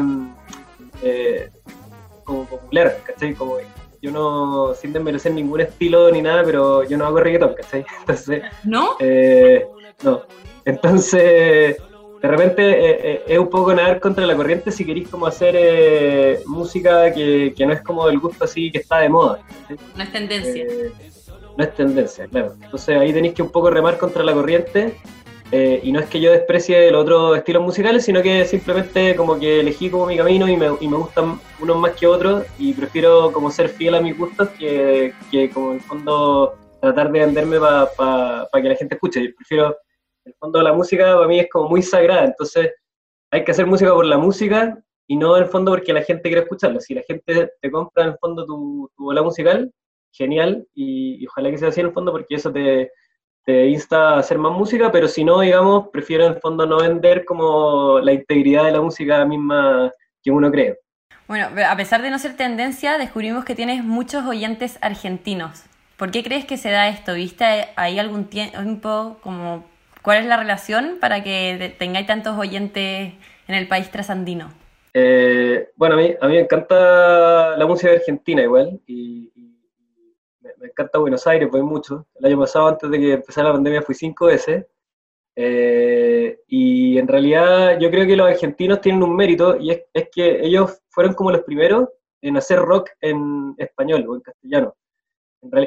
como 2.29 2.45
popular, 2.45 2.97
¿cachai? 3.03 3.33
Como 3.33 3.57
yo 4.01 4.11
no, 4.11 4.73
sin 4.73 4.93
desmerecer 4.93 5.33
ningún 5.33 5.61
estilo 5.61 6.09
ni 6.11 6.21
nada, 6.21 6.43
pero 6.43 6.83
yo 6.87 6.97
no 6.97 7.05
hago 7.05 7.19
reggaetón, 7.19 7.53
¿cachai? 7.55 7.85
Entonces, 7.99 8.43
¿No? 8.63 8.95
eh, 8.99 9.67
no. 10.03 10.21
Entonces, 10.63 11.77
de 12.21 12.27
repente 12.27 12.61
eh, 12.61 12.99
eh, 13.03 13.23
es 13.27 13.39
un 13.39 13.49
poco 13.49 13.73
nadar 13.73 13.99
contra 13.99 14.25
la 14.25 14.35
corriente 14.35 14.71
si 14.71 14.85
queréis 14.85 15.09
como 15.09 15.25
hacer 15.25 15.55
eh, 15.57 16.39
música 16.45 17.11
que, 17.13 17.53
que 17.55 17.65
no 17.65 17.73
es 17.73 17.81
como 17.81 18.07
del 18.07 18.19
gusto 18.19 18.45
así 18.45 18.71
que 18.71 18.79
está 18.79 18.99
de 18.99 19.09
moda. 19.09 19.39
¿cachai? 19.67 19.85
No 19.95 20.03
es 20.03 20.11
tendencia. 20.11 20.63
Eh, 20.63 20.91
no 21.57 21.63
es 21.63 21.75
tendencia, 21.75 22.27
claro. 22.27 22.53
Entonces 22.61 22.97
ahí 22.97 23.11
tenéis 23.11 23.33
que 23.33 23.41
un 23.41 23.49
poco 23.51 23.69
remar 23.69 23.97
contra 23.97 24.23
la 24.23 24.33
corriente. 24.33 24.95
Eh, 25.51 25.79
y 25.83 25.91
no 25.91 25.99
es 25.99 26.05
que 26.07 26.21
yo 26.21 26.31
desprecie 26.31 26.91
los 26.91 27.01
otros 27.01 27.37
estilos 27.37 27.63
musicales, 27.63 28.05
sino 28.05 28.21
que 28.21 28.45
simplemente 28.45 29.15
como 29.15 29.39
que 29.39 29.61
elegí 29.61 29.89
como 29.89 30.05
mi 30.05 30.15
camino 30.15 30.47
y 30.47 30.55
me, 30.55 30.67
y 30.79 30.87
me 30.87 30.97
gustan 30.97 31.39
unos 31.59 31.77
más 31.77 31.93
que 31.93 32.05
otros 32.05 32.45
y 32.59 32.73
prefiero 32.73 33.31
como 33.31 33.49
ser 33.49 33.69
fiel 33.69 33.95
a 33.95 34.01
mis 34.01 34.15
gustos 34.15 34.49
que, 34.49 35.13
que 35.31 35.49
como 35.49 35.71
en 35.71 35.77
el 35.77 35.81
fondo 35.81 36.55
tratar 36.79 37.11
de 37.11 37.19
venderme 37.19 37.59
para 37.59 38.47
que 38.53 38.69
la 38.69 38.75
gente 38.75 38.95
escuche. 38.95 39.23
Yo 39.23 39.35
prefiero, 39.35 39.67
en 40.25 40.31
el 40.31 40.35
fondo 40.35 40.61
la 40.61 40.73
música 40.73 41.15
para 41.15 41.27
mí 41.27 41.39
es 41.39 41.49
como 41.49 41.67
muy 41.67 41.81
sagrada, 41.81 42.25
entonces 42.25 42.71
hay 43.31 43.43
que 43.43 43.51
hacer 43.51 43.65
música 43.65 43.91
por 43.93 44.05
la 44.05 44.19
música 44.19 44.77
y 45.07 45.17
no 45.17 45.35
en 45.35 45.43
el 45.43 45.49
fondo 45.49 45.71
porque 45.71 45.93
la 45.93 46.03
gente 46.03 46.29
quiere 46.29 46.43
escucharla. 46.43 46.79
Si 46.79 46.93
la 46.93 47.01
gente 47.01 47.51
te 47.59 47.71
compra 47.71 48.03
en 48.03 48.09
el 48.11 48.17
fondo 48.19 48.45
tu, 48.45 48.89
tu 48.95 49.05
bola 49.05 49.23
musical, 49.23 49.71
genial 50.11 50.67
y, 50.75 51.23
y 51.23 51.27
ojalá 51.27 51.49
que 51.49 51.57
sea 51.57 51.69
así 51.69 51.79
en 51.79 51.87
el 51.87 51.93
fondo 51.93 52.11
porque 52.11 52.35
eso 52.35 52.51
te, 52.51 52.91
te 53.45 53.67
insta 53.67 54.15
a 54.15 54.19
hacer 54.19 54.37
más 54.37 54.51
música, 54.51 54.91
pero 54.91 55.07
si 55.07 55.23
no, 55.23 55.39
digamos, 55.39 55.87
prefiero 55.89 56.25
en 56.25 56.33
el 56.33 56.39
fondo 56.39 56.65
no 56.65 56.77
vender 56.77 57.25
como 57.25 57.99
la 57.99 58.13
integridad 58.13 58.65
de 58.65 58.71
la 58.71 58.81
música 58.81 59.25
misma 59.25 59.91
que 60.23 60.31
uno 60.31 60.51
cree. 60.51 60.77
Bueno, 61.27 61.47
a 61.67 61.75
pesar 61.75 62.01
de 62.01 62.09
no 62.09 62.19
ser 62.19 62.35
tendencia, 62.35 62.97
descubrimos 62.97 63.45
que 63.45 63.55
tienes 63.55 63.83
muchos 63.83 64.25
oyentes 64.25 64.79
argentinos. 64.81 65.63
¿Por 65.97 66.11
qué 66.11 66.23
crees 66.23 66.45
que 66.45 66.57
se 66.57 66.71
da 66.71 66.87
esto? 66.87 67.13
¿Viste 67.13 67.67
ahí 67.75 67.99
algún 67.99 68.25
tiempo 68.25 69.17
como 69.21 69.65
cuál 70.01 70.19
es 70.19 70.25
la 70.25 70.37
relación 70.37 70.97
para 71.01 71.23
que 71.23 71.75
tengáis 71.77 72.07
tantos 72.07 72.37
oyentes 72.37 73.13
en 73.47 73.55
el 73.55 73.67
país 73.67 73.91
trasandino? 73.91 74.49
Eh, 74.93 75.69
bueno, 75.75 75.95
a 75.95 75.97
mí, 75.97 76.15
a 76.19 76.27
mí 76.27 76.33
me 76.35 76.39
encanta 76.39 77.57
la 77.57 77.65
música 77.67 77.91
argentina 77.91 78.41
igual, 78.41 78.79
y 78.87 79.18
me, 80.59 80.67
encanta 80.67 80.99
Buenos 80.99 81.25
Aires, 81.27 81.49
voy 81.51 81.61
mucho. 81.61 82.07
El 82.15 82.25
año 82.25 82.39
pasado, 82.39 82.67
antes 82.67 82.89
de 82.89 82.99
que 82.99 83.13
empezara 83.13 83.49
la 83.49 83.53
pandemia, 83.55 83.81
fui 83.81 83.95
cinco 83.95 84.27
veces. 84.27 84.65
Eh, 85.35 86.39
y 86.47 86.97
en 86.97 87.07
realidad 87.07 87.79
yo 87.79 87.89
creo 87.89 88.05
que 88.05 88.15
los 88.15 88.27
argentinos 88.27 88.81
tienen 88.81 89.03
un 89.03 89.15
mérito, 89.15 89.57
y 89.57 89.71
es, 89.71 90.09
que 90.11 90.45
ellos 90.45 90.81
fueron 90.89 91.13
como 91.13 91.31
los 91.31 91.43
primeros 91.43 91.87
en 92.21 92.35
hacer 92.35 92.59
rock 92.59 92.89
en 93.01 93.55
español 93.57 94.05
o 94.07 94.15
en 94.15 94.21
castellano. 94.21 94.75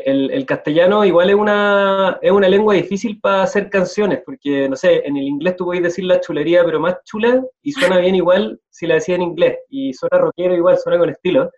El, 0.05 0.31
el 0.31 0.45
castellano 0.45 1.03
igual 1.03 1.31
es 1.31 1.37
una, 1.37 2.19
es 2.21 2.31
una 2.31 2.49
lengua 2.49 2.75
difícil 2.75 3.19
para 3.21 3.45
hacer 3.45 3.71
canciones, 3.71 4.21
porque, 4.27 4.69
no 4.69 4.77
sé, 4.77 5.07
en 5.07 5.17
el 5.17 5.23
inglés 5.23 5.57
tú 5.57 5.65
podés 5.65 5.83
decir 5.83 6.05
la 6.05 6.21
chulería, 6.21 6.63
pero 6.65 6.79
más 6.79 6.97
chula, 7.05 7.43
y 7.63 7.73
suena 7.73 7.99
bien 7.99 8.15
igual 8.15 8.61
si 8.69 8.87
la 8.87 8.97
decís 8.97 9.15
en 9.15 9.23
inglés, 9.23 9.57
y 9.71 9.95
suena 9.95 10.19
rockero 10.19 10.55
igual, 10.55 10.77
suena 10.77 10.99
con 10.99 11.09
estilo. 11.09 11.51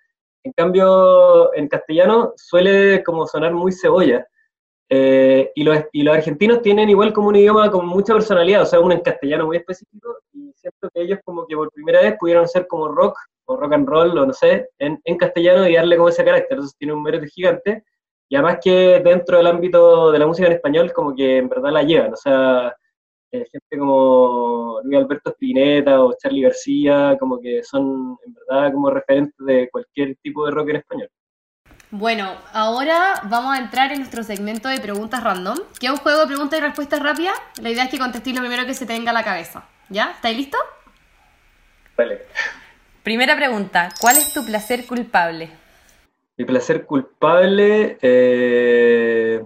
En 0.44 0.52
cambio, 0.52 1.54
en 1.54 1.68
castellano 1.68 2.32
suele 2.36 3.02
como 3.02 3.26
sonar 3.26 3.52
muy 3.52 3.72
cebolla. 3.72 4.26
Eh, 4.90 5.50
y, 5.54 5.64
los, 5.64 5.78
y 5.92 6.02
los 6.02 6.14
argentinos 6.14 6.60
tienen 6.60 6.90
igual 6.90 7.12
como 7.12 7.28
un 7.28 7.36
idioma 7.36 7.70
con 7.70 7.86
mucha 7.86 8.12
personalidad, 8.12 8.62
o 8.62 8.66
sea, 8.66 8.80
uno 8.80 8.94
en 8.94 9.00
castellano 9.00 9.46
muy 9.46 9.56
específico, 9.56 10.18
y 10.32 10.52
siento 10.54 10.90
que 10.92 11.00
ellos 11.00 11.18
como 11.24 11.46
que 11.46 11.56
por 11.56 11.72
primera 11.72 12.02
vez 12.02 12.16
pudieron 12.20 12.46
ser 12.46 12.66
como 12.66 12.88
rock, 12.88 13.18
o 13.46 13.56
rock 13.56 13.72
and 13.72 13.88
roll, 13.88 14.16
o 14.18 14.26
no 14.26 14.32
sé, 14.34 14.68
en, 14.78 15.00
en 15.04 15.16
castellano 15.16 15.66
y 15.66 15.74
darle 15.74 15.96
como 15.96 16.10
ese 16.10 16.22
carácter, 16.22 16.52
entonces 16.52 16.76
tiene 16.76 16.92
un 16.92 17.02
mérito 17.02 17.24
gigante, 17.26 17.82
y 18.28 18.36
además 18.36 18.58
que 18.62 19.00
dentro 19.02 19.38
del 19.38 19.46
ámbito 19.46 20.12
de 20.12 20.18
la 20.18 20.26
música 20.26 20.48
en 20.48 20.54
español 20.54 20.92
como 20.92 21.14
que 21.14 21.38
en 21.38 21.48
verdad 21.48 21.72
la 21.72 21.82
llevan, 21.82 22.12
o 22.12 22.16
sea, 22.16 22.76
eh, 23.34 23.48
gente 23.50 23.78
como 23.78 24.80
Luis 24.84 24.96
Alberto 24.96 25.30
Spinetta 25.30 26.00
o 26.00 26.14
Charlie 26.16 26.42
García, 26.42 27.16
como 27.18 27.40
que 27.40 27.64
son 27.64 28.16
en 28.24 28.34
verdad 28.34 28.72
como 28.72 28.90
referentes 28.90 29.34
de 29.38 29.68
cualquier 29.70 30.16
tipo 30.22 30.46
de 30.46 30.52
rock 30.52 30.68
en 30.68 30.76
español. 30.76 31.10
Bueno, 31.90 32.32
ahora 32.52 33.22
vamos 33.24 33.56
a 33.56 33.60
entrar 33.60 33.90
en 33.90 33.98
nuestro 33.98 34.22
segmento 34.22 34.68
de 34.68 34.78
preguntas 34.78 35.22
random, 35.22 35.58
que 35.80 35.86
es 35.86 35.92
un 35.92 35.98
juego 35.98 36.20
de 36.20 36.26
preguntas 36.28 36.58
y 36.58 36.62
respuestas 36.62 37.02
rápidas. 37.02 37.34
La 37.60 37.70
idea 37.70 37.84
es 37.84 37.90
que 37.90 37.98
contestéis 37.98 38.36
lo 38.36 38.42
primero 38.42 38.66
que 38.66 38.74
se 38.74 38.86
te 38.86 38.92
venga 38.92 39.10
a 39.10 39.14
la 39.14 39.24
cabeza. 39.24 39.68
¿Ya? 39.88 40.12
¿Estáis 40.12 40.36
listos? 40.36 40.60
Vale. 41.96 42.22
Primera 43.02 43.34
pregunta, 43.36 43.88
¿cuál 44.00 44.16
es 44.16 44.32
tu 44.32 44.44
placer 44.44 44.86
culpable? 44.86 45.50
Mi 46.36 46.44
placer 46.44 46.86
culpable. 46.86 47.98
Eh... 48.00 49.44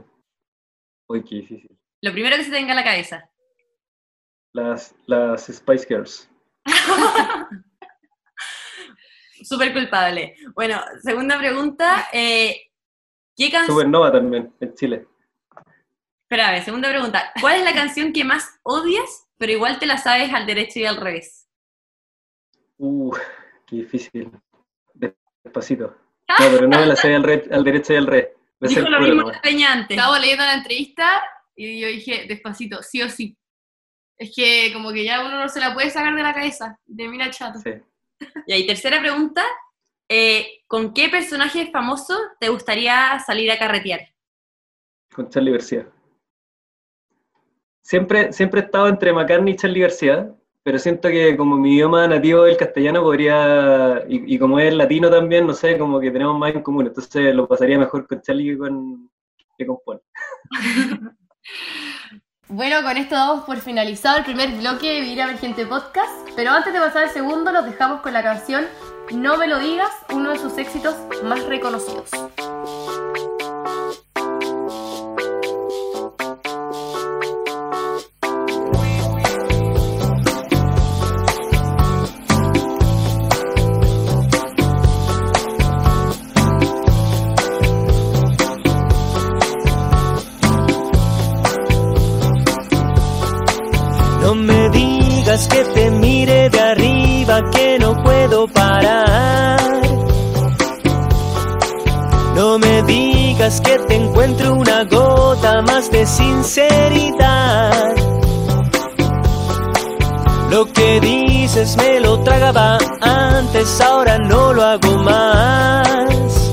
Uy, 1.06 1.24
qué 1.24 1.36
difícil. 1.36 1.78
Lo 2.02 2.12
primero 2.12 2.36
que 2.36 2.44
se 2.44 2.50
te 2.50 2.56
venga 2.56 2.72
a 2.72 2.76
la 2.76 2.84
cabeza. 2.84 3.30
Las, 4.58 4.94
las 5.06 5.46
Spice 5.46 5.86
Girls. 5.88 6.28
Súper 9.42 9.72
culpable. 9.72 10.34
Bueno, 10.54 10.80
segunda 11.02 11.38
pregunta, 11.38 12.08
eh, 12.12 12.72
¿qué 13.36 13.50
canción... 13.50 13.76
Supernova 13.76 14.10
también, 14.10 14.52
en 14.60 14.74
Chile. 14.74 15.06
Espérame, 16.22 16.62
segunda 16.64 16.88
pregunta, 16.90 17.32
¿cuál 17.40 17.56
es 17.58 17.64
la 17.64 17.72
canción 17.72 18.12
que 18.12 18.24
más 18.24 18.58
odias, 18.64 19.28
pero 19.38 19.52
igual 19.52 19.78
te 19.78 19.86
la 19.86 19.96
sabes 19.96 20.34
al 20.34 20.44
derecho 20.44 20.80
y 20.80 20.86
al 20.86 20.96
revés? 20.96 21.48
Uh, 22.78 23.14
qué 23.66 23.76
difícil. 23.76 24.30
Despacito. 24.94 25.96
No, 26.28 26.34
pero 26.50 26.68
no 26.68 26.78
me 26.80 26.84
la 26.84 26.94
sé 26.94 27.14
al, 27.14 27.22
re- 27.22 27.48
al 27.50 27.64
derecho 27.64 27.94
y 27.94 27.96
al 27.96 28.06
revés. 28.06 28.28
Dijo 28.60 28.82
lo 28.82 29.00
mismo 29.00 29.32
Peña 29.42 29.72
antes. 29.72 29.96
Estaba 29.96 30.18
leyendo 30.18 30.44
la 30.44 30.54
entrevista 30.56 31.22
y 31.56 31.80
yo 31.80 31.88
dije, 31.88 32.26
despacito, 32.28 32.82
sí 32.82 33.00
o 33.00 33.08
sí. 33.08 33.34
Es 34.18 34.32
que 34.34 34.72
como 34.72 34.92
que 34.92 35.04
ya 35.04 35.24
uno 35.24 35.38
no 35.38 35.48
se 35.48 35.60
la 35.60 35.72
puede 35.72 35.90
sacar 35.90 36.14
de 36.14 36.22
la 36.22 36.34
cabeza. 36.34 36.78
De 36.86 37.08
mira 37.08 37.30
chato. 37.30 37.60
Sí. 37.60 37.70
Y 38.46 38.52
ahí, 38.52 38.66
tercera 38.66 39.00
pregunta, 39.00 39.44
eh, 40.08 40.62
¿con 40.66 40.92
qué 40.92 41.08
personaje 41.08 41.70
famoso 41.70 42.18
te 42.40 42.48
gustaría 42.48 43.18
salir 43.20 43.50
a 43.50 43.58
carretear? 43.58 44.00
Con 45.14 45.28
Charlie 45.28 45.52
García. 45.52 45.88
Siempre, 47.82 48.32
siempre 48.32 48.60
he 48.60 48.64
estado 48.64 48.88
entre 48.88 49.12
McCartney 49.12 49.54
y 49.54 49.56
Charlie 49.56 49.80
García, 49.80 50.34
pero 50.62 50.78
siento 50.78 51.08
que 51.08 51.36
como 51.36 51.56
mi 51.56 51.74
idioma 51.74 52.06
nativo 52.06 52.44
es 52.44 52.52
el 52.52 52.58
castellano 52.58 53.02
podría, 53.02 54.04
y, 54.08 54.34
y 54.34 54.38
como 54.38 54.58
es 54.58 54.74
latino 54.74 55.08
también, 55.10 55.46
no 55.46 55.54
sé, 55.54 55.78
como 55.78 56.00
que 56.00 56.10
tenemos 56.10 56.38
más 56.38 56.54
en 56.54 56.62
común, 56.62 56.86
entonces 56.86 57.34
lo 57.34 57.48
pasaría 57.48 57.78
mejor 57.78 58.06
con 58.06 58.20
Charlie 58.20 58.52
que 58.52 58.58
con, 58.58 59.10
que 59.56 59.66
con 59.66 59.78
Paul. 59.84 60.02
Bueno, 62.50 62.82
con 62.82 62.96
esto 62.96 63.14
damos 63.14 63.44
por 63.44 63.60
finalizado 63.60 64.16
el 64.16 64.24
primer 64.24 64.50
bloque 64.52 64.88
de 64.88 65.00
Vivir 65.02 65.20
a 65.20 65.26
Ver 65.26 65.38
Gente 65.38 65.66
Podcast. 65.66 66.10
Pero 66.34 66.50
antes 66.50 66.72
de 66.72 66.80
pasar 66.80 67.04
al 67.04 67.10
segundo, 67.10 67.52
los 67.52 67.66
dejamos 67.66 68.00
con 68.00 68.14
la 68.14 68.22
canción 68.22 68.66
No 69.12 69.36
me 69.36 69.46
lo 69.46 69.58
digas, 69.58 69.90
uno 70.08 70.30
de 70.30 70.38
sus 70.38 70.56
éxitos 70.56 70.96
más 71.24 71.44
reconocidos. 71.44 72.08
Que 95.46 95.64
te 95.64 95.90
mire 95.90 96.50
de 96.50 96.60
arriba, 96.60 97.42
que 97.50 97.78
no 97.78 98.02
puedo 98.02 98.48
parar. 98.48 99.60
No 102.34 102.58
me 102.58 102.82
digas 102.82 103.60
que 103.60 103.78
te 103.78 103.94
encuentro 103.94 104.54
una 104.54 104.84
gota 104.84 105.62
más 105.62 105.90
de 105.90 106.06
sinceridad. 106.06 107.94
Lo 110.50 110.72
que 110.72 110.98
dices 111.00 111.76
me 111.76 112.00
lo 112.00 112.20
tragaba 112.20 112.78
antes, 113.00 113.80
ahora 113.80 114.18
no 114.18 114.52
lo 114.52 114.64
hago 114.64 114.96
más. 114.98 116.52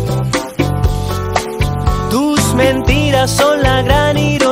Tus 2.12 2.54
mentiras 2.54 3.32
son 3.32 3.62
la 3.62 3.82
gran 3.82 4.18
ironía 4.18 4.45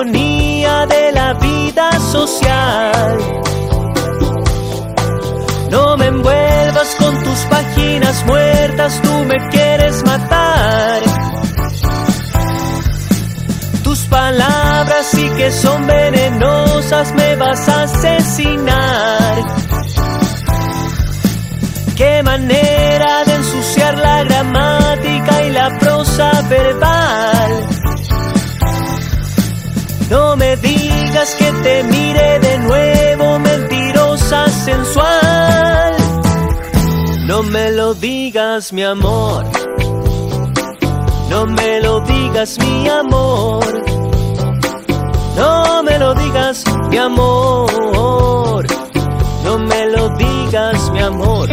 tú 9.02 9.24
me 9.26 9.38
quieres 9.50 10.04
matar. 10.04 11.02
Tus 13.84 14.00
palabras 14.08 15.06
sí 15.10 15.30
que 15.38 15.52
son 15.52 15.88
venenosas, 15.88 17.14
me 17.14 17.36
vas 17.38 17.70
a 17.70 17.84
asesinar. 17.84 19.44
Qué 21.96 22.24
manera 22.24 23.24
de 23.26 23.36
ensuciar 23.36 23.98
la 23.98 24.24
gramática 24.24 25.44
y 25.44 25.52
la 25.52 25.70
prosa 25.80 26.42
verbal. 26.50 27.68
No 30.10 30.36
me 30.36 30.58
digas 30.58 31.36
que 31.36 31.52
te 31.64 31.84
mire 31.84 32.40
de 32.40 32.58
nuevo, 32.60 33.40
mentirosa 33.40 34.48
sensual. 34.50 35.13
No 37.54 37.60
me 37.60 37.72
lo 37.72 37.94
digas, 37.94 38.74
mi 38.74 38.82
amor. 38.82 39.46
No 41.30 41.46
me 41.46 41.82
lo 41.82 42.00
digas, 42.00 42.58
mi 42.58 42.90
amor. 42.90 43.64
No 45.38 45.84
me 45.84 46.00
lo 46.00 46.16
digas, 46.16 46.64
mi 46.90 46.98
amor. 46.98 48.66
No 49.44 49.60
me 49.60 49.86
lo 49.86 50.10
digas, 50.18 50.92
mi 50.94 51.00
amor. 51.00 51.48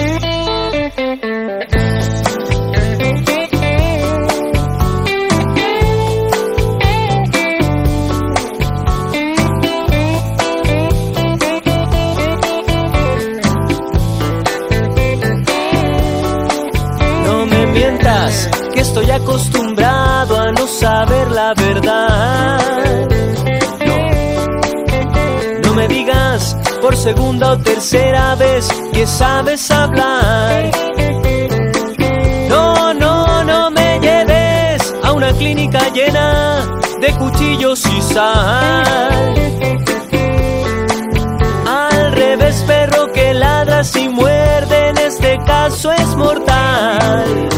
Estoy 18.91 19.11
acostumbrado 19.13 20.37
a 20.37 20.51
no 20.51 20.67
saber 20.67 21.31
la 21.31 21.55
verdad. 21.55 23.07
No, 25.63 25.75
me 25.75 25.87
digas 25.87 26.57
por 26.83 26.97
segunda 26.97 27.53
o 27.53 27.59
tercera 27.59 28.35
vez 28.35 28.69
que 28.93 29.07
sabes 29.07 29.71
hablar. 29.71 30.73
No, 32.49 32.93
no, 32.93 33.45
no 33.45 33.71
me 33.71 34.01
lleves 34.01 34.93
a 35.05 35.13
una 35.13 35.33
clínica 35.35 35.89
llena 35.91 36.67
de 37.01 37.13
cuchillos 37.13 37.87
y 37.87 38.03
sal. 38.03 39.35
Al 41.65 42.13
revés, 42.13 42.65
perro 42.67 43.13
que 43.13 43.35
ladra 43.35 43.85
si 43.85 44.09
muerde, 44.09 44.89
en 44.89 44.99
este 44.99 45.39
caso 45.47 45.93
es 45.93 46.17
mortal. 46.17 47.49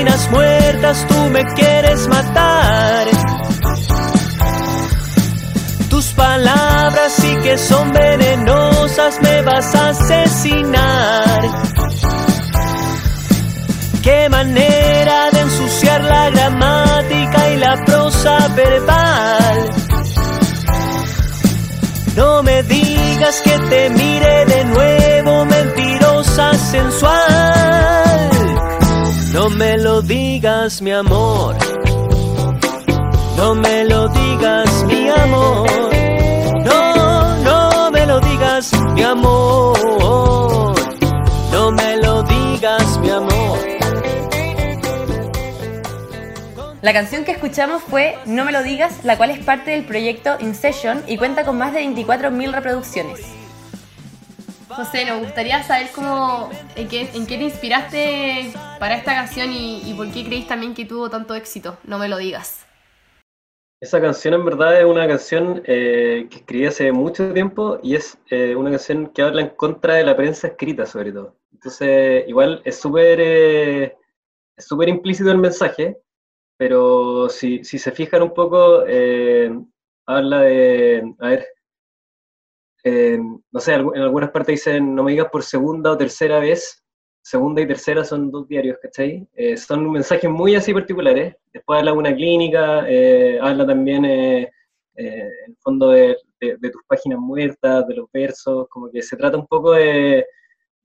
Páginas 0.00 0.30
muertas, 0.30 1.06
tú 1.08 1.14
me 1.30 1.44
quieres 1.54 2.08
matar. 2.08 3.06
Tus 5.90 6.06
palabras 6.12 7.12
sí 7.12 7.36
que 7.42 7.58
son 7.58 7.92
venenosas, 7.92 9.20
me 9.20 9.42
vas 9.42 9.74
a 9.74 9.88
asesinar. 9.90 11.40
Qué 14.02 14.28
manera 14.30 15.30
de 15.32 15.40
ensuciar 15.40 16.02
la 16.02 16.30
gramática 16.30 17.50
y 17.50 17.56
la 17.58 17.76
prosa 17.84 18.48
verbal. 18.56 19.70
No 22.16 22.42
me 22.42 22.62
digas 22.62 23.42
que 23.42 23.58
te 23.58 23.90
mire 23.90 24.46
de 24.46 24.64
nuevo, 24.64 25.44
mentirosa 25.44 26.54
sensual. 26.54 27.19
No 29.32 29.48
me 29.48 29.78
lo 29.78 30.02
digas, 30.02 30.82
mi 30.82 30.90
amor. 30.90 31.56
No 33.36 33.54
me 33.54 33.84
lo 33.84 34.08
digas, 34.08 34.84
mi 34.86 35.08
amor. 35.08 35.70
No, 36.64 37.36
no 37.44 37.90
me 37.92 38.06
lo 38.06 38.20
digas, 38.20 38.72
mi 38.94 39.02
amor. 39.02 39.78
No 41.52 41.70
me 41.70 41.96
lo 41.98 42.22
digas, 42.24 42.98
mi 42.98 43.10
amor. 43.10 43.58
La 46.82 46.92
canción 46.92 47.24
que 47.24 47.32
escuchamos 47.32 47.82
fue 47.82 48.16
No 48.26 48.44
me 48.44 48.50
lo 48.50 48.64
digas, 48.64 49.04
la 49.04 49.16
cual 49.16 49.30
es 49.30 49.44
parte 49.44 49.70
del 49.70 49.84
proyecto 49.84 50.38
In 50.40 50.56
Session 50.56 51.04
y 51.06 51.18
cuenta 51.18 51.44
con 51.44 51.56
más 51.56 51.72
de 51.72 51.84
24.000 51.84 52.50
reproducciones. 52.52 53.20
José, 54.70 55.04
nos 55.04 55.20
gustaría 55.20 55.62
saber 55.62 55.88
cómo, 55.94 56.50
en 56.76 56.88
qué, 56.88 57.10
en 57.12 57.26
qué 57.26 57.36
te 57.36 57.44
inspiraste 57.44 58.52
para 58.78 58.96
esta 58.96 59.12
canción 59.14 59.50
y, 59.52 59.92
por 59.96 60.10
qué 60.12 60.24
creéis 60.24 60.46
también 60.46 60.74
que 60.74 60.84
tuvo 60.84 61.10
tanto 61.10 61.34
éxito. 61.34 61.76
No 61.84 61.98
me 61.98 62.08
lo 62.08 62.16
digas. 62.16 62.66
Esa 63.80 64.00
canción 64.00 64.34
en 64.34 64.44
verdad 64.44 64.78
es 64.78 64.84
una 64.84 65.08
canción 65.08 65.62
eh, 65.64 66.26
que 66.30 66.36
escribí 66.36 66.66
hace 66.66 66.92
mucho 66.92 67.32
tiempo 67.32 67.78
y 67.82 67.96
es 67.96 68.18
eh, 68.30 68.54
una 68.54 68.70
canción 68.70 69.08
que 69.08 69.22
habla 69.22 69.40
en 69.40 69.48
contra 69.50 69.94
de 69.94 70.04
la 70.04 70.16
prensa 70.16 70.48
escrita 70.48 70.86
sobre 70.86 71.12
todo. 71.12 71.36
Entonces, 71.52 72.24
igual 72.28 72.62
es 72.64 72.78
súper 72.78 73.18
eh, 73.20 73.96
súper 74.60 74.88
implícito 74.88 75.30
el 75.30 75.38
mensaje, 75.38 75.98
pero 76.56 77.28
si, 77.28 77.64
si 77.64 77.78
se 77.78 77.90
fijan 77.92 78.22
un 78.22 78.34
poco, 78.34 78.84
eh, 78.86 79.50
habla 80.06 80.42
de, 80.42 81.14
a 81.18 81.28
ver, 81.28 81.46
eh, 82.84 83.18
no 83.52 83.60
sé, 83.60 83.74
en 83.74 83.96
algunas 84.02 84.30
partes 84.30 84.54
dicen, 84.56 84.94
no 84.94 85.02
me 85.04 85.12
digas 85.12 85.28
por 85.30 85.42
segunda 85.42 85.92
o 85.92 85.96
tercera 85.98 86.38
vez, 86.40 86.84
segunda 87.22 87.60
y 87.62 87.66
tercera 87.66 88.04
son 88.04 88.30
dos 88.30 88.48
diarios, 88.48 88.78
¿cachai? 88.82 89.28
Eh, 89.34 89.56
son 89.56 89.90
mensajes 89.90 90.30
muy 90.30 90.54
así 90.54 90.72
particulares. 90.72 91.36
Después 91.52 91.78
habla 91.78 91.92
de 91.92 91.98
una 91.98 92.14
clínica, 92.14 92.84
eh, 92.88 93.38
habla 93.40 93.66
también, 93.66 94.04
eh, 94.04 94.42
eh, 94.96 95.28
en 95.46 95.50
el 95.52 95.56
fondo, 95.60 95.90
de, 95.90 96.16
de- 96.40 96.56
de 96.58 96.70
tus 96.70 96.82
páginas 96.86 97.18
muertas, 97.18 97.86
de 97.86 97.94
los 97.96 98.06
versos, 98.12 98.66
como 98.70 98.90
que 98.90 99.02
se 99.02 99.16
trata 99.16 99.36
un 99.36 99.46
poco 99.46 99.72
de, 99.72 100.24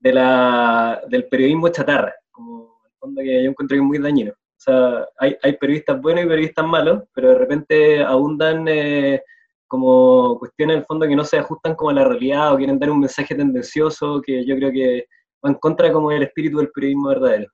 de 0.00 0.12
la, 0.12 1.02
del 1.08 1.26
periodismo 1.28 1.68
chatarra, 1.70 2.14
como 2.30 2.78
el 2.86 2.92
fondo 2.98 3.22
que 3.22 3.42
yo 3.42 3.50
encuentro 3.50 3.74
que 3.76 3.80
es 3.80 3.86
muy 3.86 3.98
dañino. 3.98 4.32
O 4.32 4.58
sea, 4.58 5.06
hay, 5.18 5.36
hay 5.42 5.52
periodistas 5.56 6.00
buenos 6.00 6.24
y 6.24 6.28
periodistas 6.28 6.66
malos, 6.66 7.02
pero 7.14 7.30
de 7.30 7.38
repente 7.38 8.02
abundan 8.02 8.66
eh, 8.68 9.22
como 9.66 10.38
cuestiones 10.38 10.78
el 10.78 10.84
fondo 10.84 11.06
que 11.06 11.16
no 11.16 11.24
se 11.24 11.38
ajustan 11.38 11.74
como 11.74 11.90
a 11.90 11.94
la 11.94 12.04
realidad 12.04 12.52
o 12.52 12.56
quieren 12.56 12.78
dar 12.78 12.90
un 12.90 13.00
mensaje 13.00 13.34
tendencioso 13.34 14.20
que 14.24 14.46
yo 14.46 14.56
creo 14.56 14.70
que 14.72 15.06
va 15.44 15.50
en 15.50 15.56
contra 15.56 15.92
como 15.92 16.10
del 16.10 16.24
espíritu 16.24 16.58
del 16.58 16.70
periodismo 16.70 17.08
verdadero. 17.08 17.50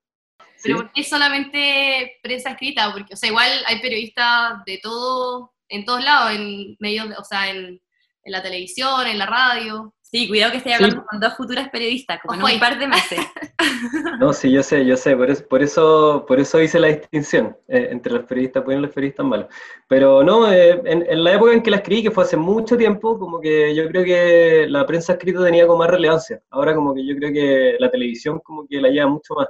¿Sí? 0.56 0.64
Pero 0.64 0.76
¿por 0.76 0.92
qué 0.92 1.02
solamente 1.02 2.18
prensa 2.22 2.50
escrita? 2.50 2.92
Porque, 2.92 3.14
o 3.14 3.16
sea, 3.16 3.28
igual 3.28 3.50
hay 3.66 3.80
periodistas 3.80 4.64
de 4.66 4.78
todo, 4.82 5.52
en 5.68 5.84
todos 5.84 6.04
lados, 6.04 6.32
en 6.32 6.76
medios, 6.78 7.08
o 7.18 7.24
sea, 7.24 7.50
en, 7.50 7.80
en 8.24 8.32
la 8.32 8.42
televisión, 8.42 9.06
en 9.06 9.18
la 9.18 9.26
radio. 9.26 9.94
Sí, 10.12 10.28
cuidado 10.28 10.52
que 10.52 10.58
estoy 10.58 10.72
Sí. 10.72 10.76
hablando 10.76 11.06
con 11.06 11.18
dos 11.20 11.34
futuras 11.36 11.70
periodistas, 11.70 12.20
como 12.20 12.34
en 12.34 12.40
Ojo 12.40 12.48
ahí. 12.48 12.54
un 12.56 12.60
par 12.60 12.78
de 12.78 12.86
meses. 12.86 13.18
No, 14.20 14.32
sí, 14.32 14.52
yo 14.52 14.62
sé, 14.62 14.84
yo 14.84 14.96
sé, 14.96 15.16
por 15.16 15.30
eso, 15.30 15.46
por 15.48 15.62
eso, 15.62 16.24
por 16.28 16.38
eso 16.38 16.60
hice 16.60 16.78
la 16.78 16.88
distinción 16.88 17.56
eh, 17.68 17.88
entre 17.90 18.12
los 18.12 18.24
periodistas 18.24 18.64
buenos 18.64 18.82
y 18.82 18.86
los 18.86 18.94
periodistas 18.94 19.24
malos. 19.26 19.46
Pero 19.88 20.22
no, 20.22 20.52
eh, 20.52 20.80
en, 20.84 21.04
en 21.08 21.24
la 21.24 21.32
época 21.34 21.52
en 21.52 21.62
que 21.62 21.70
la 21.70 21.78
escribí, 21.78 22.02
que 22.02 22.10
fue 22.10 22.24
hace 22.24 22.36
mucho 22.36 22.76
tiempo, 22.76 23.18
como 23.18 23.40
que 23.40 23.74
yo 23.74 23.88
creo 23.88 24.04
que 24.04 24.66
la 24.68 24.84
prensa 24.86 25.14
escrita 25.14 25.42
tenía 25.42 25.66
como 25.66 25.78
más 25.78 25.90
relevancia. 25.90 26.40
Ahora 26.50 26.74
como 26.74 26.94
que 26.94 27.04
yo 27.06 27.16
creo 27.16 27.32
que 27.32 27.76
la 27.78 27.90
televisión 27.90 28.38
como 28.40 28.66
que 28.68 28.80
la 28.80 28.88
lleva 28.90 29.06
mucho 29.08 29.34
más. 29.34 29.48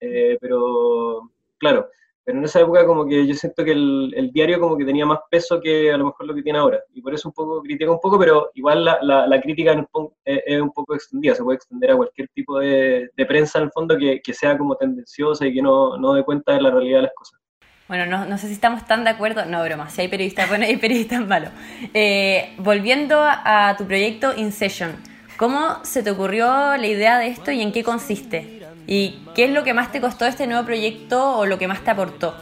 Eh, 0.00 0.38
pero, 0.40 1.30
claro, 1.58 1.88
pero 2.26 2.38
en 2.38 2.44
esa 2.44 2.60
época 2.60 2.84
como 2.84 3.06
que 3.06 3.24
yo 3.24 3.34
siento 3.34 3.64
que 3.64 3.70
el, 3.70 4.30
diario 4.32 4.58
como 4.58 4.76
que 4.76 4.84
tenía 4.84 5.06
más 5.06 5.20
peso 5.30 5.60
que 5.60 5.92
a 5.92 5.96
lo 5.96 6.06
mejor 6.06 6.26
lo 6.26 6.34
que 6.34 6.42
tiene 6.42 6.58
ahora. 6.58 6.80
Y 6.92 7.00
por 7.00 7.14
eso 7.14 7.28
un 7.28 7.34
poco 7.34 7.62
critico 7.62 7.92
un 7.92 8.00
poco, 8.00 8.18
pero 8.18 8.50
igual 8.54 8.84
la, 8.84 8.98
la, 9.00 9.40
crítica 9.40 9.80
pon- 9.92 10.10
es, 10.24 10.60
un 10.60 10.72
poco 10.72 10.96
extendida, 10.96 11.36
se 11.36 11.44
puede 11.44 11.54
extender 11.54 11.92
a 11.92 11.96
cualquier 11.96 12.28
tipo 12.34 12.58
de, 12.58 13.08
de 13.16 13.26
prensa 13.26 13.60
en 13.60 13.66
el 13.66 13.70
fondo 13.70 13.96
que, 13.96 14.20
que 14.20 14.34
sea 14.34 14.58
como 14.58 14.74
tendenciosa 14.74 15.46
y 15.46 15.54
que 15.54 15.62
no, 15.62 15.96
no 15.98 16.14
dé 16.14 16.24
cuenta 16.24 16.54
de 16.54 16.62
la 16.62 16.72
realidad 16.72 16.98
de 16.98 17.02
las 17.02 17.14
cosas. 17.14 17.40
Bueno, 17.86 18.06
no, 18.06 18.26
no 18.26 18.38
sé 18.38 18.48
si 18.48 18.54
estamos 18.54 18.84
tan 18.86 19.04
de 19.04 19.10
acuerdo. 19.10 19.46
No, 19.46 19.62
broma, 19.62 19.88
si 19.88 20.00
hay 20.00 20.08
periodistas 20.08 20.48
buenos 20.48 20.68
y 20.68 20.76
periodistas 20.78 21.24
malos. 21.24 21.50
Eh, 21.94 22.56
volviendo 22.58 23.20
a, 23.20 23.76
tu 23.78 23.86
proyecto 23.86 24.36
In 24.36 24.50
Session, 24.50 24.96
¿cómo 25.36 25.84
se 25.84 26.02
te 26.02 26.10
ocurrió 26.10 26.76
la 26.76 26.86
idea 26.88 27.18
de 27.18 27.28
esto 27.28 27.52
y 27.52 27.62
en 27.62 27.70
qué 27.70 27.84
consiste? 27.84 28.55
¿Y 28.86 29.18
qué 29.34 29.44
es 29.44 29.50
lo 29.50 29.64
que 29.64 29.74
más 29.74 29.90
te 29.90 30.00
costó 30.00 30.26
este 30.26 30.46
nuevo 30.46 30.64
proyecto 30.64 31.38
o 31.38 31.46
lo 31.46 31.58
que 31.58 31.66
más 31.66 31.82
te 31.82 31.90
aportó? 31.90 32.34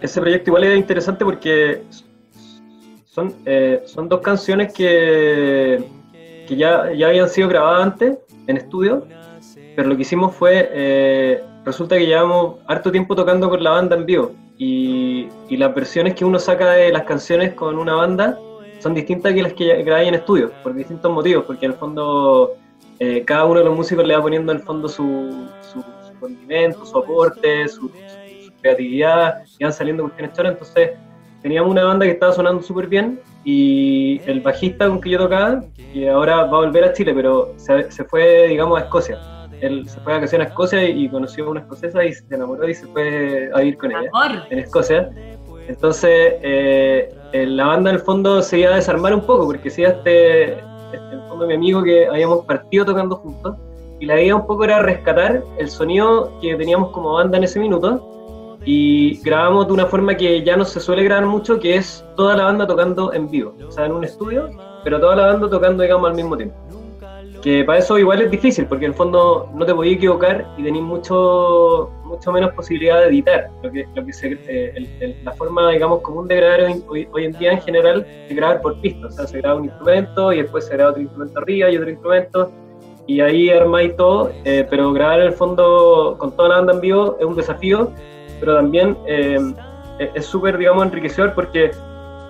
Ese 0.00 0.20
proyecto 0.20 0.50
igual 0.50 0.64
era 0.64 0.74
interesante 0.76 1.24
porque 1.24 1.82
son, 3.06 3.34
eh, 3.44 3.82
son 3.84 4.08
dos 4.08 4.20
canciones 4.20 4.72
que, 4.72 5.84
que 6.48 6.56
ya, 6.56 6.92
ya 6.92 7.08
habían 7.08 7.28
sido 7.28 7.48
grabadas 7.48 7.82
antes 7.84 8.18
en 8.46 8.56
estudio, 8.56 9.06
pero 9.76 9.88
lo 9.88 9.96
que 9.96 10.02
hicimos 10.02 10.34
fue, 10.34 10.68
eh, 10.72 11.44
resulta 11.64 11.96
que 11.96 12.06
llevamos 12.06 12.56
harto 12.66 12.90
tiempo 12.90 13.14
tocando 13.14 13.48
con 13.48 13.62
la 13.62 13.70
banda 13.70 13.96
en 13.96 14.06
vivo 14.06 14.32
y, 14.58 15.28
y 15.48 15.56
las 15.56 15.74
versiones 15.74 16.14
que 16.14 16.24
uno 16.24 16.38
saca 16.38 16.72
de 16.72 16.90
las 16.90 17.04
canciones 17.04 17.54
con 17.54 17.78
una 17.78 17.94
banda 17.94 18.38
son 18.80 18.94
distintas 18.94 19.34
que 19.34 19.42
las 19.42 19.52
que 19.52 19.82
grabáis 19.82 20.08
en 20.08 20.14
estudio, 20.14 20.50
por 20.62 20.74
distintos 20.74 21.12
motivos, 21.12 21.44
porque 21.44 21.66
en 21.66 21.72
el 21.72 21.78
fondo 21.78 22.56
eh, 23.00 23.24
cada 23.24 23.44
uno 23.46 23.58
de 23.60 23.64
los 23.64 23.74
músicos 23.76 24.06
le 24.06 24.14
va 24.14 24.22
poniendo 24.22 24.52
en 24.52 24.58
el 24.58 24.64
fondo 24.64 24.88
su, 24.88 25.48
su, 25.62 25.80
su 25.80 26.20
condimento, 26.20 26.84
su 26.84 26.98
aporte, 26.98 27.66
su, 27.68 27.88
su- 27.88 28.50
creatividad, 28.62 29.36
y 29.58 29.64
van 29.64 29.72
saliendo 29.72 30.02
cuestiones 30.02 30.36
choras, 30.36 30.52
entonces 30.52 30.90
teníamos 31.42 31.70
una 31.70 31.84
banda 31.84 32.04
que 32.04 32.12
estaba 32.12 32.30
sonando 32.32 32.62
súper 32.62 32.88
bien 32.88 33.18
y 33.42 34.20
el 34.26 34.40
bajista 34.40 34.86
con 34.86 35.00
que 35.00 35.08
yo 35.10 35.18
tocaba, 35.18 35.62
que 35.94 36.10
ahora 36.10 36.44
va 36.44 36.58
a 36.58 36.60
volver 36.66 36.84
a 36.84 36.92
Chile, 36.92 37.14
pero 37.14 37.54
se, 37.56 37.90
se 37.90 38.04
fue, 38.04 38.48
digamos, 38.48 38.78
a 38.78 38.82
Escocia. 38.84 39.18
Él 39.62 39.88
se 39.88 39.98
fue 40.00 40.12
de 40.12 40.18
vacaciones 40.18 40.46
a 40.46 40.50
Escocia 40.50 40.84
y, 40.88 41.04
y 41.04 41.08
conoció 41.08 41.46
a 41.46 41.50
una 41.50 41.60
escocesa 41.60 42.04
y 42.04 42.12
se 42.12 42.34
enamoró 42.34 42.68
y 42.68 42.74
se 42.74 42.86
fue 42.88 43.50
a 43.54 43.58
vivir 43.60 43.78
con 43.78 43.90
ella 43.92 44.10
Amor. 44.12 44.42
en 44.50 44.58
Escocia. 44.58 45.08
Entonces, 45.68 46.10
eh, 46.42 47.08
eh, 47.32 47.46
la 47.46 47.64
banda 47.66 47.90
en 47.90 47.96
el 47.96 48.02
fondo 48.02 48.42
se 48.42 48.58
iba 48.58 48.72
a 48.72 48.76
desarmar 48.76 49.14
un 49.14 49.20
poco, 49.22 49.46
porque 49.46 49.70
si 49.70 49.84
este, 49.84 50.52
este, 50.54 51.16
mi 51.46 51.54
amigo 51.54 51.82
que 51.82 52.06
habíamos 52.06 52.44
partido 52.44 52.84
tocando 52.84 53.16
juntos, 53.16 53.56
y 53.98 54.06
la 54.06 54.20
idea 54.20 54.34
un 54.34 54.46
poco 54.46 54.64
era 54.64 54.80
rescatar 54.80 55.42
el 55.58 55.68
sonido 55.68 56.32
que 56.40 56.56
teníamos 56.56 56.90
como 56.90 57.12
banda 57.12 57.36
en 57.38 57.44
ese 57.44 57.60
minuto, 57.60 58.06
y 58.64 59.20
grabamos 59.22 59.66
de 59.68 59.72
una 59.72 59.86
forma 59.86 60.14
que 60.14 60.42
ya 60.42 60.56
no 60.56 60.64
se 60.64 60.80
suele 60.80 61.04
grabar 61.04 61.26
mucho, 61.26 61.58
que 61.58 61.76
es 61.76 62.04
toda 62.16 62.36
la 62.36 62.44
banda 62.44 62.66
tocando 62.66 63.12
en 63.12 63.30
vivo, 63.30 63.54
o 63.66 63.70
sea, 63.70 63.86
en 63.86 63.92
un 63.92 64.04
estudio, 64.04 64.50
pero 64.84 65.00
toda 65.00 65.16
la 65.16 65.26
banda 65.26 65.48
tocando, 65.48 65.82
digamos, 65.82 66.10
al 66.10 66.16
mismo 66.16 66.36
tiempo. 66.36 66.56
Que 67.42 67.64
para 67.64 67.78
eso 67.78 67.98
igual 67.98 68.20
es 68.20 68.30
difícil, 68.30 68.66
porque 68.66 68.84
en 68.84 68.90
el 68.90 68.96
fondo 68.96 69.48
no 69.54 69.64
te 69.64 69.74
podías 69.74 69.96
equivocar 69.96 70.46
y 70.58 70.62
tenéis 70.62 70.84
mucho, 70.84 71.90
mucho 72.10 72.32
menos 72.32 72.52
posibilidad 72.52 73.00
de 73.00 73.06
editar. 73.06 73.50
Lo 73.62 73.70
que, 73.70 73.86
lo 73.94 74.04
que 74.04 74.12
se, 74.12 74.32
eh, 74.32 74.72
el- 74.74 74.88
el- 75.00 75.16
la 75.24 75.32
forma, 75.32 75.70
digamos, 75.70 76.00
común 76.02 76.28
de 76.28 76.36
grabar 76.36 76.60
hoy, 76.88 77.08
hoy- 77.12 77.24
en 77.24 77.32
día 77.32 77.52
en 77.52 77.60
general 77.62 78.06
es 78.28 78.36
grabar 78.36 78.60
por 78.60 78.80
pistas. 78.80 79.14
O 79.14 79.16
sea, 79.16 79.26
se 79.26 79.38
graba 79.38 79.56
un 79.56 79.64
instrumento 79.66 80.32
y 80.32 80.42
después 80.42 80.66
se 80.66 80.74
graba 80.74 80.90
otro 80.90 81.02
instrumento 81.02 81.38
arriba 81.38 81.70
y 81.70 81.76
otro 81.76 81.90
instrumento. 81.90 82.52
Y 83.06 83.20
ahí 83.20 83.50
armáis 83.50 83.96
todo, 83.96 84.30
eh, 84.44 84.66
pero 84.68 84.92
grabar 84.92 85.20
en 85.20 85.26
el 85.28 85.32
fondo 85.32 86.16
con 86.18 86.36
toda 86.36 86.48
la 86.50 86.56
banda 86.56 86.72
en 86.74 86.80
vivo 86.80 87.16
es 87.18 87.24
un 87.26 87.34
desafío, 87.34 87.90
pero 88.38 88.56
también 88.56 88.96
eh, 89.06 89.38
es 90.14 90.24
súper, 90.26 90.56
digamos, 90.58 90.84
enriquecedor 90.86 91.34
porque 91.34 91.70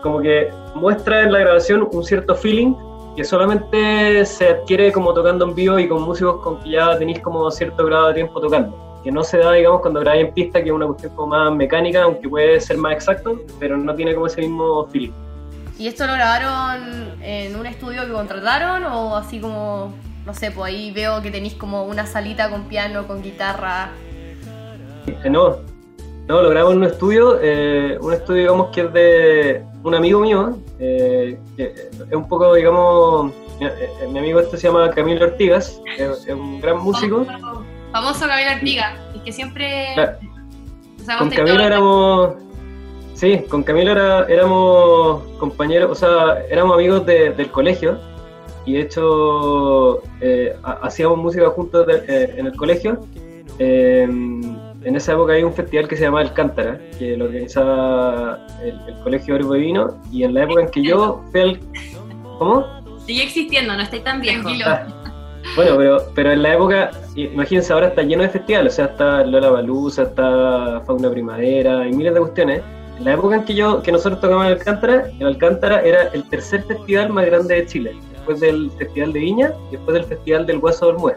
como 0.03 0.21
que 0.21 0.49
muestra 0.75 1.23
en 1.23 1.33
la 1.33 1.41
grabación 1.41 1.87
un 1.93 2.03
cierto 2.03 2.35
feeling 2.35 2.75
que 3.17 3.25
solamente 3.25 4.25
se 4.25 4.49
adquiere 4.49 4.91
como 4.93 5.13
tocando 5.13 5.45
en 5.45 5.55
vivo 5.55 5.79
y 5.79 5.87
con 5.89 6.03
músicos 6.03 6.41
con 6.43 6.59
que 6.61 6.71
ya 6.71 6.97
tenéis 6.99 7.21
como 7.21 7.51
cierto 7.51 7.85
grado 7.85 8.09
de 8.09 8.15
tiempo 8.15 8.41
tocando. 8.41 8.90
Que 9.03 9.11
no 9.11 9.23
se 9.23 9.39
da, 9.39 9.53
digamos, 9.53 9.81
cuando 9.81 10.01
grabáis 10.01 10.27
en 10.27 10.35
pista, 10.35 10.63
que 10.63 10.69
es 10.69 10.75
una 10.75 10.87
cuestión 10.87 11.15
como 11.15 11.29
más 11.29 11.55
mecánica, 11.55 12.03
aunque 12.03 12.29
puede 12.29 12.61
ser 12.61 12.77
más 12.77 12.93
exacto, 12.93 13.41
pero 13.59 13.77
no 13.77 13.95
tiene 13.95 14.15
como 14.15 14.27
ese 14.27 14.43
mismo 14.43 14.87
feeling. 14.89 15.13
¿Y 15.79 15.87
esto 15.87 16.07
lo 16.07 16.13
grabaron 16.13 17.23
en 17.23 17.57
un 17.57 17.65
estudio 17.65 18.05
que 18.05 18.13
contrataron 18.13 18.85
o 18.85 19.17
así 19.17 19.41
como, 19.41 19.95
no 20.27 20.35
sé, 20.35 20.51
pues 20.51 20.75
ahí 20.75 20.91
veo 20.91 21.23
que 21.23 21.31
tenéis 21.31 21.55
como 21.55 21.85
una 21.85 22.05
salita 22.05 22.51
con 22.51 22.65
piano, 22.65 23.07
con 23.07 23.23
guitarra? 23.23 23.91
Eh, 25.07 25.31
no, 25.31 25.57
no, 26.29 26.43
lo 26.43 26.51
grabamos 26.51 26.75
en 26.75 26.79
un 26.81 26.85
estudio, 26.85 27.39
eh, 27.41 27.97
un 27.99 28.13
estudio 28.13 28.43
digamos 28.43 28.69
que 28.69 28.81
es 28.83 28.93
de 28.93 29.65
un 29.83 29.95
amigo 29.95 30.21
mío, 30.21 30.59
eh, 30.79 31.39
que 31.57 31.73
es 31.89 32.15
un 32.15 32.29
poco, 32.29 32.55
digamos, 32.55 33.33
mi, 33.59 34.19
amigo 34.19 34.41
este 34.41 34.59
se 34.59 34.69
llama 34.69 34.91
Camilo 34.91 35.25
Ortigas, 35.25 35.81
es, 35.99 36.27
un 36.29 36.61
gran 36.61 36.79
músico. 36.79 37.27
Famoso, 37.93 38.27
Camilo 38.27 38.53
Ortigas, 38.53 38.95
y 39.15 39.21
que 39.21 39.33
siempre... 39.33 39.95
con 41.19 41.31
Camilo 41.31 41.63
éramos 41.63 42.35
Sí, 43.21 43.43
con 43.51 43.63
Camilo 43.63 43.93
era, 43.93 44.25
éramos 44.31 45.23
compañeros, 45.39 45.91
o 45.91 45.95
sea, 45.95 46.43
éramos 46.49 46.77
amigos 46.77 47.05
del 47.05 47.51
colegio 47.51 48.01
y 48.65 48.73
de 48.73 48.81
hecho 48.81 50.03
eh, 50.23 50.57
hacíamos 50.81 51.19
música 51.19 51.51
juntos 51.51 51.87
eh, 52.09 52.35
en 52.39 52.47
el 52.47 52.57
colegio. 52.57 53.07
Em, 53.59 54.41
en 54.83 54.97
esa 54.97 55.13
época 55.13 55.35
hay 55.35 55.43
un 55.43 55.53
festival 55.53 55.87
que 55.87 55.97
se 55.97 56.05
llama 56.05 56.23
El 56.23 56.33
Cántara, 56.33 56.81
que 56.99 57.15
lo 57.15 57.27
organizaba 57.27 58.47
el, 58.65 58.81
Colegio 59.03 59.35
Orbo 59.35 59.53
Vino 59.53 60.01
y 60.11 60.25
en 60.25 60.33
la 60.33 60.45
época 60.45 60.63
en 60.63 60.71
que 60.71 60.83
yo 60.83 61.23
fui 61.31 61.41
al... 61.41 61.61
¿Cómo? 62.39 62.65
Sigue 63.05 63.25
existiendo, 63.25 63.75
no 63.75 63.83
estoy 63.83 64.01
tan 64.01 64.23
viejo. 64.23 64.49
Ah, 64.65 64.87
bueno, 65.57 65.77
pero, 65.77 65.99
pero 66.15 66.33
en 66.33 66.43
la 66.43 66.55
época, 66.55 66.91
imagínense, 67.17 67.73
ahora 67.73 67.89
está 67.89 68.03
lleno 68.03 68.23
de 68.23 68.29
festivales, 68.29 68.75
o 68.75 68.77
sea, 68.77 68.85
está 68.87 69.25
Lola 69.25 69.51
Balusa, 69.51 70.03
está 70.03 70.83
Fauna 70.87 71.11
Primavera, 71.11 71.87
y 71.87 71.93
miles 71.93 72.15
de 72.15 72.21
cuestiones. 72.21 72.63
La 73.01 73.15
época 73.15 73.37
en 73.37 73.45
que 73.45 73.55
yo 73.55 73.83
que 73.83 73.93
nosotros 73.93 74.21
tocamos 74.21 74.45
en 74.45 74.53
Alcántara, 74.53 75.11
el 75.19 75.27
Alcántara 75.27 75.81
era 75.81 76.09
el 76.09 76.29
tercer 76.29 76.63
festival 76.65 77.11
más 77.11 77.27
grande 77.27 77.55
de 77.55 77.67
Chile, 77.67 77.97
después 78.13 78.41
del 78.41 78.71
Festival 78.73 79.13
de 79.13 79.21
Viña 79.21 79.53
después 79.71 79.95
del 79.95 80.05
Festival 80.05 80.47
del 80.47 80.59
Guaso 80.59 80.93
del 80.93 81.15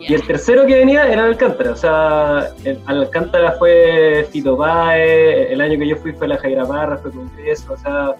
Y 0.00 0.12
el 0.12 0.22
tercero 0.26 0.66
que 0.66 0.74
venía 0.74 1.10
era 1.10 1.24
Alcántara, 1.24 1.72
o 1.72 1.76
sea, 1.76 2.48
el, 2.64 2.78
Alcántara 2.84 3.52
fue 3.52 4.28
Fito 4.30 4.56
Bae, 4.56 5.50
el 5.50 5.60
año 5.62 5.78
que 5.78 5.88
yo 5.88 5.96
fui 5.96 6.12
fue 6.12 6.28
la 6.28 6.36
Jaira 6.36 6.66
Parra, 6.66 6.98
fue 6.98 7.10
Congreso, 7.10 7.72
o 7.72 7.76
sea, 7.78 8.14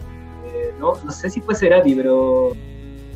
eh, 0.47 0.73
no, 0.81 0.95
no 1.05 1.11
sé 1.11 1.29
si 1.29 1.43
fue 1.43 1.55
Cerati, 1.55 1.95
pero 1.95 2.53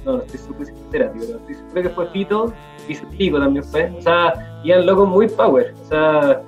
no, 0.04 0.12
no 0.12 0.18
estoy 0.22 0.38
seguro 0.38 0.64
si 0.64 0.72
fue 0.72 0.82
Cerati, 0.90 1.18
pero 1.18 1.38
estoy 1.38 1.54
seguro 1.54 1.82
que 1.82 1.88
fue 1.90 2.06
Fito 2.08 2.52
y 2.88 2.94
Pico 3.16 3.38
también 3.38 3.64
fue, 3.64 3.92
o 3.98 4.02
sea, 4.02 4.60
iban 4.64 4.86
locos 4.86 5.08
muy 5.08 5.28
power, 5.28 5.74
o 5.82 5.84
sea, 5.88 6.42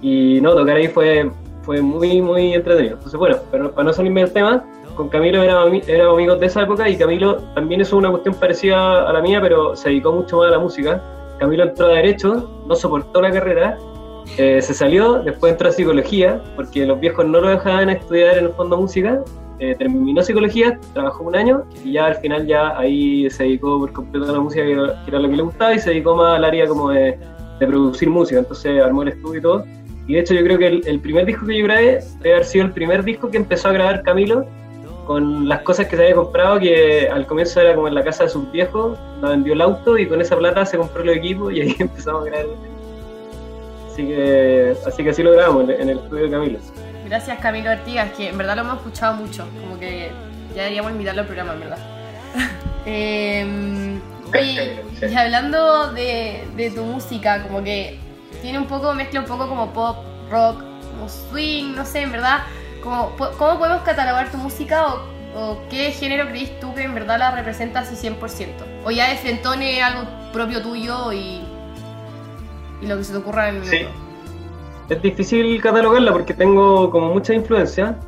y 0.00 0.40
no, 0.40 0.54
tocar 0.54 0.76
ahí 0.76 0.88
fue 0.88 1.30
fue 1.64 1.80
muy, 1.80 2.20
muy 2.20 2.54
entretenido. 2.54 2.94
Entonces, 2.94 3.18
bueno, 3.18 3.36
pero 3.50 3.72
para 3.72 3.84
no 3.86 3.92
salirme 3.92 4.20
del 4.20 4.32
tema, 4.32 4.64
con 4.94 5.08
Camilo 5.08 5.42
éramos, 5.42 5.82
amigos 6.12 6.40
de 6.40 6.46
esa 6.46 6.62
época 6.62 6.88
y 6.88 6.96
Camilo 6.96 7.36
también 7.54 7.80
hizo 7.80 7.96
una 7.96 8.10
cuestión 8.10 8.34
parecida 8.34 9.08
a 9.08 9.12
la 9.12 9.20
mía, 9.20 9.40
pero 9.40 9.74
se 9.74 9.88
dedicó 9.88 10.12
mucho 10.12 10.38
más 10.38 10.48
a 10.48 10.50
la 10.52 10.58
música. 10.58 11.02
Camilo 11.38 11.64
entró 11.64 11.86
a 11.86 11.94
Derecho, 11.94 12.62
no 12.66 12.76
soportó 12.76 13.20
la 13.20 13.32
carrera, 13.32 13.76
eh, 14.38 14.62
se 14.62 14.72
salió, 14.72 15.14
después 15.22 15.52
entró 15.52 15.68
a 15.68 15.72
Psicología, 15.72 16.40
porque 16.54 16.86
los 16.86 17.00
viejos 17.00 17.26
no 17.26 17.40
lo 17.40 17.48
dejaban 17.48 17.90
estudiar 17.90 18.38
en 18.38 18.44
el 18.44 18.50
fondo 18.52 18.76
música. 18.76 19.22
Eh, 19.70 19.74
terminó 19.78 20.22
Psicología, 20.22 20.78
trabajó 20.92 21.24
un 21.24 21.36
año 21.36 21.64
y 21.82 21.92
ya 21.92 22.06
al 22.06 22.16
final 22.16 22.46
ya 22.46 22.78
ahí 22.78 23.30
se 23.30 23.44
dedicó 23.44 23.78
por 23.78 23.92
completo 23.92 24.28
a 24.28 24.32
la 24.32 24.40
música, 24.40 24.62
que 24.62 24.72
era, 24.72 25.18
lo 25.18 25.28
que 25.30 25.36
le 25.36 25.42
gustaba, 25.42 25.74
y 25.74 25.78
se 25.78 25.90
dedicó 25.90 26.14
más 26.16 26.36
al 26.36 26.44
área 26.44 26.66
como 26.66 26.90
de, 26.90 27.18
producir 27.60 28.10
música. 28.10 28.40
Entonces 28.40 28.82
armó 28.82 29.02
el 29.02 29.08
estudio 29.08 29.38
y 29.38 29.42
todo 29.42 29.64
y 30.06 30.14
de 30.14 30.20
hecho 30.20 30.34
yo 30.34 30.42
creo 30.42 30.58
que 30.58 30.66
el, 30.66 31.00
primer 31.00 31.24
disco 31.24 31.46
que 31.46 31.58
yo 31.58 31.64
grabé 31.64 32.00
debe 32.20 32.34
haber 32.34 32.44
sido 32.44 32.66
el 32.66 32.72
primer 32.72 33.04
disco 33.04 33.30
que 33.30 33.38
empezó 33.38 33.68
a 33.68 33.72
grabar 33.72 34.02
Camilo 34.02 34.44
con 35.06 35.48
las 35.48 35.62
cosas 35.62 35.86
que 35.86 35.96
se 35.96 36.02
había 36.02 36.14
comprado, 36.14 36.58
que 36.58 37.08
al 37.08 37.26
comienzo 37.26 37.60
era 37.60 37.74
como 37.74 37.88
en 37.88 37.94
la 37.94 38.04
casa 38.04 38.24
de 38.24 38.30
sus 38.30 38.50
viejos, 38.52 38.98
nos 39.22 39.30
vendió 39.30 39.54
el 39.54 39.62
auto 39.62 39.96
y 39.96 40.06
con 40.06 40.20
esa 40.20 40.36
plata 40.36 40.66
se 40.66 40.76
compró 40.76 41.02
el 41.02 41.10
equipo 41.10 41.50
y 41.50 41.62
ahí 41.62 41.76
empezamos 41.78 42.22
a 42.22 42.24
grabar. 42.26 42.46
Así 43.90 44.06
que 44.06 44.74
así, 44.86 45.04
que 45.04 45.10
así 45.10 45.22
lo 45.22 45.32
grabamos 45.32 45.70
en, 45.70 45.88
el 45.88 45.98
estudio 45.98 46.24
de 46.24 46.30
Camilo. 46.30 46.58
Gracias 47.04 47.38
Camilo 47.38 47.70
Artigas, 47.70 48.12
que 48.12 48.30
en 48.30 48.38
verdad 48.38 48.56
lo 48.56 48.62
hemos 48.62 48.76
escuchado 48.78 49.14
mucho, 49.14 49.46
como 49.60 49.78
que 49.78 50.10
ya 50.54 50.62
deberíamos 50.62 50.92
invitarlo 50.92 51.20
al 51.20 51.26
programa, 51.26 51.52
en 51.52 51.60
verdad. 51.60 51.78
eh, 52.86 54.00
y 54.32 55.14
hablando 55.14 55.92
de, 55.92 56.44
de 56.56 56.70
tu 56.70 56.82
música, 56.82 57.42
como 57.42 57.62
que 57.62 57.98
tiene 58.40 58.58
un 58.58 58.66
poco, 58.66 58.94
mezcla 58.94 59.20
un 59.20 59.26
poco 59.26 59.48
como 59.48 59.72
pop, 59.72 59.98
rock, 60.30 60.62
como 60.90 61.08
swing, 61.08 61.74
no 61.74 61.84
sé, 61.84 62.02
en 62.02 62.12
verdad, 62.12 62.44
como, 62.82 63.14
¿cómo 63.16 63.58
podemos 63.58 63.82
catalogar 63.82 64.30
tu 64.30 64.38
música 64.38 64.86
o, 65.36 65.58
qué 65.68 65.90
género 65.90 66.28
crees 66.28 66.58
tú 66.60 66.74
que 66.74 66.84
en 66.84 66.94
verdad 66.94 67.18
la 67.18 67.32
representa 67.32 67.80
así 67.80 67.96
100%? 67.96 68.48
O 68.84 68.90
ya 68.90 69.10
de 69.10 69.16
frentone 69.16 69.82
algo 69.82 70.08
propio 70.32 70.62
tuyo 70.62 71.12
y, 71.12 71.42
y 72.80 72.86
lo 72.86 72.96
que 72.96 73.04
se 73.04 73.12
te 73.12 73.18
ocurra 73.18 73.48
en 73.48 73.56
el 73.56 73.64
sí. 73.66 73.86
Es 74.88 75.00
difícil 75.00 75.60
catalogarla 75.60 76.12
porque 76.12 76.34
tengo 76.34 76.90
como 76.90 77.12
mucha 77.12 77.34
influencia, 77.34 77.98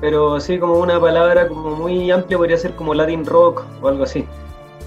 pero 0.00 0.34
así 0.34 0.58
como 0.58 0.78
una 0.78 0.98
palabra 1.00 1.48
como 1.48 1.76
muy 1.76 2.10
amplia 2.10 2.38
podría 2.38 2.56
ser 2.56 2.74
como 2.74 2.94
Latin 2.94 3.24
rock 3.26 3.64
o 3.80 3.88
algo 3.88 4.04
así. 4.04 4.24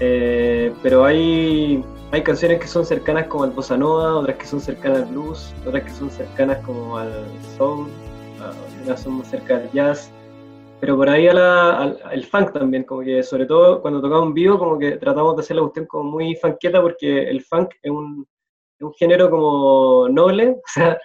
Eh, 0.00 0.72
pero 0.82 1.04
hay 1.04 1.82
hay 2.12 2.22
canciones 2.22 2.60
que 2.60 2.68
son 2.68 2.86
cercanas 2.86 3.26
como 3.26 3.44
al 3.44 3.50
bossa 3.50 3.76
nova, 3.76 4.16
otras 4.16 4.36
que 4.36 4.46
son 4.46 4.60
cercanas 4.60 5.02
al 5.02 5.06
blues, 5.06 5.52
otras 5.66 5.82
que 5.82 5.90
son 5.90 6.10
cercanas 6.10 6.58
como 6.64 6.96
al 6.96 7.26
soul, 7.56 7.88
otras 8.82 9.02
son 9.02 9.18
más 9.18 9.28
cercanas 9.28 9.64
al 9.64 9.72
jazz, 9.72 10.12
pero 10.80 10.96
por 10.96 11.10
ahí 11.10 11.26
al, 11.26 12.24
funk 12.30 12.52
también, 12.52 12.84
como 12.84 13.02
que 13.02 13.22
sobre 13.22 13.46
todo 13.46 13.82
cuando 13.82 14.00
tocamos 14.00 14.28
en 14.28 14.34
vivo, 14.34 14.58
como 14.58 14.78
que 14.78 14.92
tratamos 14.92 15.36
de 15.36 15.42
hacer 15.42 15.56
la 15.56 15.62
cuestión 15.62 15.86
como 15.86 16.04
muy 16.04 16.36
funketa 16.36 16.80
porque 16.80 17.28
el 17.28 17.42
funk 17.42 17.74
es 17.82 17.90
un, 17.90 18.26
es 18.78 18.82
un 18.86 18.94
género 18.94 19.28
como 19.28 20.08
noble, 20.08 20.50
o 20.64 20.68
sea, 20.72 20.98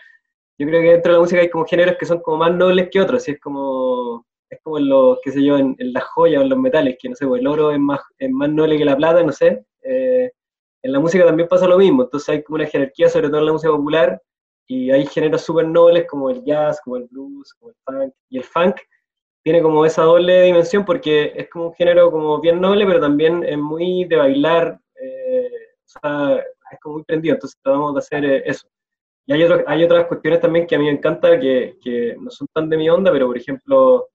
yo 0.61 0.67
creo 0.67 0.81
que 0.81 0.91
dentro 0.91 1.11
de 1.11 1.17
la 1.17 1.21
música 1.21 1.41
hay 1.41 1.49
como 1.49 1.65
géneros 1.65 1.95
que 1.99 2.05
son 2.05 2.19
como 2.21 2.37
más 2.37 2.53
nobles 2.53 2.89
que 2.91 3.01
otros, 3.01 3.27
y 3.27 3.31
es 3.31 3.39
como 3.39 4.27
es 4.47 4.59
como 4.61 4.77
en 4.77 4.89
los, 4.89 5.17
qué 5.23 5.31
sé 5.31 5.43
yo, 5.43 5.57
en, 5.57 5.75
las 5.79 6.03
joyas 6.03 6.39
o 6.39 6.43
en 6.43 6.49
los 6.49 6.59
metales, 6.59 6.97
que 6.99 7.09
no 7.09 7.15
sé, 7.15 7.25
pues 7.25 7.41
el 7.41 7.47
oro 7.47 7.71
es 7.71 7.79
más, 7.79 7.99
es 8.19 8.29
más 8.29 8.49
noble 8.49 8.77
que 8.77 8.85
la 8.85 8.95
plata, 8.95 9.23
no 9.23 9.31
sé, 9.31 9.65
eh, 9.81 10.29
en 10.83 10.91
la 10.91 10.99
música 10.99 11.25
también 11.25 11.49
pasa 11.49 11.67
lo 11.67 11.79
mismo, 11.79 12.03
entonces 12.03 12.29
hay 12.29 12.43
como 12.43 12.57
una 12.57 12.67
jerarquía, 12.67 13.09
sobre 13.09 13.29
todo 13.29 13.39
en 13.39 13.45
la 13.47 13.53
música 13.53 13.71
popular, 13.71 14.21
y 14.67 14.91
hay 14.91 15.07
géneros 15.07 15.41
súper 15.41 15.67
nobles 15.67 16.05
como 16.07 16.29
el 16.29 16.43
jazz, 16.43 16.79
como 16.83 16.97
el 16.97 17.07
blues, 17.09 17.55
como 17.55 17.71
el 17.71 17.77
funk, 17.83 18.13
y 18.29 18.37
el 18.37 18.43
funk 18.43 18.75
tiene 19.43 19.63
como 19.63 19.83
esa 19.83 20.03
doble 20.03 20.43
dimensión 20.43 20.85
porque 20.85 21.33
es 21.35 21.49
como 21.49 21.69
un 21.69 21.73
género 21.73 22.11
como 22.11 22.39
bien 22.39 22.61
noble, 22.61 22.85
pero 22.85 22.99
también 22.99 23.43
es 23.43 23.57
muy 23.57 24.05
de 24.05 24.15
bailar, 24.15 24.79
eh, 25.01 25.49
o 25.85 25.87
sea, 25.87 26.37
es 26.71 26.79
como 26.81 26.95
muy 26.95 27.03
prendido, 27.03 27.33
entonces 27.33 27.57
tratamos 27.63 27.95
de 27.95 27.99
hacer 27.99 28.25
eh, 28.25 28.43
eso. 28.45 28.67
Y 29.25 29.33
hay, 29.33 29.47
hay 29.67 29.83
otras 29.83 30.05
cuestiones 30.07 30.39
también 30.39 30.67
que 30.67 30.75
a 30.75 30.79
mí 30.79 30.85
me 30.85 30.91
encanta, 30.91 31.39
que, 31.39 31.77
que 31.81 32.15
no 32.19 32.29
son 32.31 32.47
tan 32.53 32.69
de 32.69 32.77
mi 32.77 32.89
onda, 32.89 33.11
pero 33.11 33.27
por 33.27 33.37
ejemplo, 33.37 34.09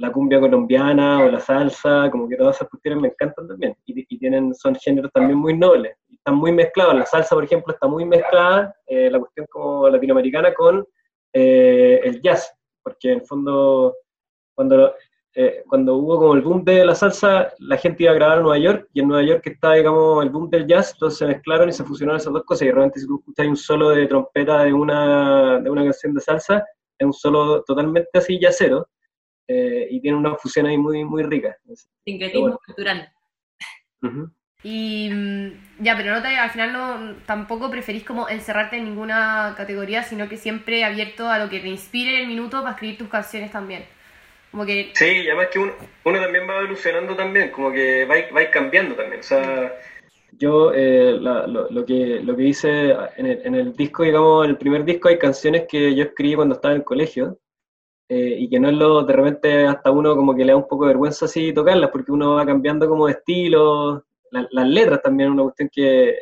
la 0.00 0.10
cumbia 0.10 0.40
colombiana 0.40 1.22
o 1.22 1.30
la 1.30 1.40
salsa, 1.40 2.10
como 2.10 2.26
que 2.26 2.36
todas 2.36 2.56
esas 2.56 2.68
cuestiones 2.68 3.02
me 3.02 3.08
encantan 3.08 3.46
también. 3.46 3.76
Y, 3.84 4.18
tienen, 4.18 4.54
son 4.54 4.74
géneros 4.74 5.12
también 5.12 5.38
muy 5.38 5.56
nobles. 5.56 5.94
están 6.10 6.36
muy 6.36 6.52
mezclados. 6.52 6.94
La 6.94 7.06
salsa, 7.06 7.34
por 7.34 7.44
ejemplo, 7.44 7.72
está 7.72 7.86
muy 7.86 8.04
mezclada, 8.06 8.74
eh, 8.86 9.10
la 9.10 9.18
cuestión 9.18 9.46
como 9.50 9.88
latinoamericana, 9.88 10.54
con 10.54 10.86
eh, 11.34 12.00
el 12.02 12.20
jazz. 12.22 12.50
Porque 12.82 13.12
en 13.12 13.20
el 13.20 13.26
fondo, 13.26 13.94
cuando, 14.54 14.94
eh, 15.34 15.62
cuando 15.68 15.94
hubo 15.94 16.18
como 16.18 16.34
el 16.34 16.42
boom 16.42 16.64
de 16.64 16.84
la 16.84 16.94
salsa, 16.94 17.52
la 17.58 17.76
gente 17.76 18.02
iba 18.02 18.12
a 18.12 18.16
grabar 18.16 18.38
en 18.38 18.44
Nueva 18.44 18.58
York, 18.58 18.88
y 18.92 19.00
en 19.00 19.08
Nueva 19.08 19.22
York 19.22 19.46
está, 19.46 19.74
digamos, 19.74 20.24
el 20.24 20.30
boom 20.30 20.50
del 20.50 20.66
jazz, 20.66 20.92
entonces 20.92 21.18
se 21.18 21.26
mezclaron 21.26 21.68
y 21.68 21.72
se 21.72 21.84
fusionaron 21.84 22.20
esas 22.20 22.32
dos 22.32 22.44
cosas. 22.44 22.66
Y 22.66 22.70
realmente 22.72 23.00
si 23.00 23.06
tú 23.06 23.18
escuchas 23.18 23.46
un 23.46 23.56
solo 23.56 23.90
de 23.90 24.06
trompeta 24.06 24.64
de 24.64 24.72
una, 24.72 25.60
de 25.60 25.70
una 25.70 25.84
canción 25.84 26.14
de 26.14 26.20
salsa, 26.20 26.64
es 26.98 27.06
un 27.06 27.12
solo 27.12 27.62
totalmente 27.62 28.10
así 28.18 28.38
jazzero 28.40 28.88
eh, 29.46 29.86
y 29.90 30.00
tiene 30.00 30.18
una 30.18 30.34
fusión 30.34 30.66
ahí 30.66 30.76
muy, 30.76 31.04
muy 31.04 31.22
rica. 31.22 31.56
Sincretismo 32.04 32.58
cultural. 32.66 33.12
Y 34.62 35.08
mm, 35.10 35.82
ya, 35.82 35.96
pero 35.96 36.12
no 36.12 36.22
te, 36.22 36.28
al 36.36 36.50
final 36.50 36.72
no, 36.72 37.14
tampoco 37.24 37.70
preferís 37.70 38.04
como 38.04 38.28
encerrarte 38.28 38.76
en 38.76 38.84
ninguna 38.84 39.54
categoría, 39.56 40.02
sino 40.02 40.28
que 40.28 40.36
siempre 40.36 40.84
abierto 40.84 41.28
a 41.28 41.38
lo 41.38 41.48
que 41.48 41.60
te 41.60 41.68
inspire 41.68 42.20
el 42.20 42.28
minuto 42.28 42.60
para 42.60 42.72
escribir 42.72 42.98
tus 42.98 43.08
canciones 43.08 43.50
también. 43.50 43.84
Como 44.50 44.66
que... 44.66 44.90
Sí, 44.94 45.04
y 45.04 45.28
además 45.28 45.48
que 45.52 45.58
uno, 45.58 45.72
uno 46.04 46.20
también 46.20 46.48
va 46.48 46.58
evolucionando 46.58 47.14
también, 47.14 47.50
como 47.50 47.70
que 47.72 48.04
va, 48.04 48.16
va 48.34 48.50
cambiando 48.50 48.94
también. 48.94 49.20
O 49.20 49.22
sea, 49.22 49.78
yo 50.32 50.72
eh, 50.74 51.18
lo, 51.20 51.46
lo, 51.46 51.84
que, 51.84 52.20
lo 52.20 52.34
que 52.34 52.44
hice 52.44 52.90
en 53.16 53.26
el, 53.26 53.40
en 53.44 53.54
el 53.54 53.76
disco, 53.76 54.04
digamos, 54.04 54.44
en 54.44 54.50
el 54.50 54.56
primer 54.56 54.84
disco 54.84 55.08
hay 55.08 55.18
canciones 55.18 55.66
que 55.68 55.94
yo 55.94 56.04
escribí 56.04 56.34
cuando 56.34 56.54
estaba 56.54 56.72
en 56.72 56.80
el 56.80 56.84
colegio, 56.84 57.38
eh, 58.08 58.36
y 58.38 58.48
que 58.48 58.58
no 58.58 58.68
es 58.68 58.74
lo, 58.74 59.02
de 59.04 59.12
repente 59.12 59.66
hasta 59.66 59.90
uno 59.90 60.16
como 60.16 60.34
que 60.34 60.44
le 60.44 60.52
da 60.52 60.56
un 60.56 60.66
poco 60.66 60.84
de 60.84 60.88
vergüenza 60.88 61.26
así 61.26 61.52
tocarlas, 61.52 61.90
porque 61.90 62.10
uno 62.10 62.34
va 62.34 62.46
cambiando 62.46 62.88
como 62.88 63.06
de 63.06 63.12
estilo, 63.12 64.04
las 64.30 64.68
letras 64.68 65.02
también, 65.02 65.30
una 65.30 65.44
cuestión 65.44 65.68
que 65.72 66.16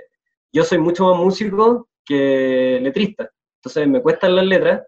yo 0.52 0.64
soy 0.64 0.78
mucho 0.78 1.06
más 1.06 1.16
músico 1.18 1.88
que 2.04 2.78
letrista. 2.82 3.30
Entonces 3.56 3.86
me 3.86 4.02
cuestan 4.02 4.36
las 4.36 4.46
letras 4.46 4.82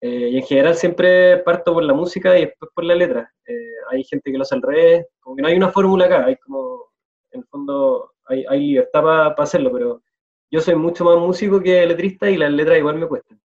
eh, 0.00 0.30
y 0.32 0.36
en 0.38 0.44
general 0.44 0.74
siempre 0.76 1.38
parto 1.38 1.74
por 1.74 1.82
la 1.82 1.94
música 1.94 2.36
y 2.38 2.46
después 2.46 2.70
por 2.74 2.84
la 2.84 2.94
letra. 2.94 3.32
Eh, 3.46 3.72
hay 3.90 4.04
gente 4.04 4.30
que 4.30 4.38
lo 4.38 4.42
hace 4.42 4.54
al 4.54 4.62
revés, 4.62 5.06
como 5.20 5.36
que 5.36 5.42
no 5.42 5.48
hay 5.48 5.56
una 5.56 5.70
fórmula 5.70 6.06
acá, 6.06 6.26
hay 6.26 6.36
como, 6.36 6.92
en 7.32 7.40
el 7.40 7.46
fondo, 7.46 8.12
hay, 8.26 8.44
hay 8.48 8.60
libertad 8.60 9.02
para 9.02 9.34
hacerlo, 9.38 9.72
pero 9.72 10.02
yo 10.50 10.60
soy 10.60 10.76
mucho 10.76 11.04
más 11.04 11.18
músico 11.18 11.60
que 11.60 11.84
letrista 11.86 12.30
y 12.30 12.36
las 12.36 12.52
letras 12.52 12.78
igual 12.78 12.96
me 12.96 13.06
cuestan. 13.06 13.40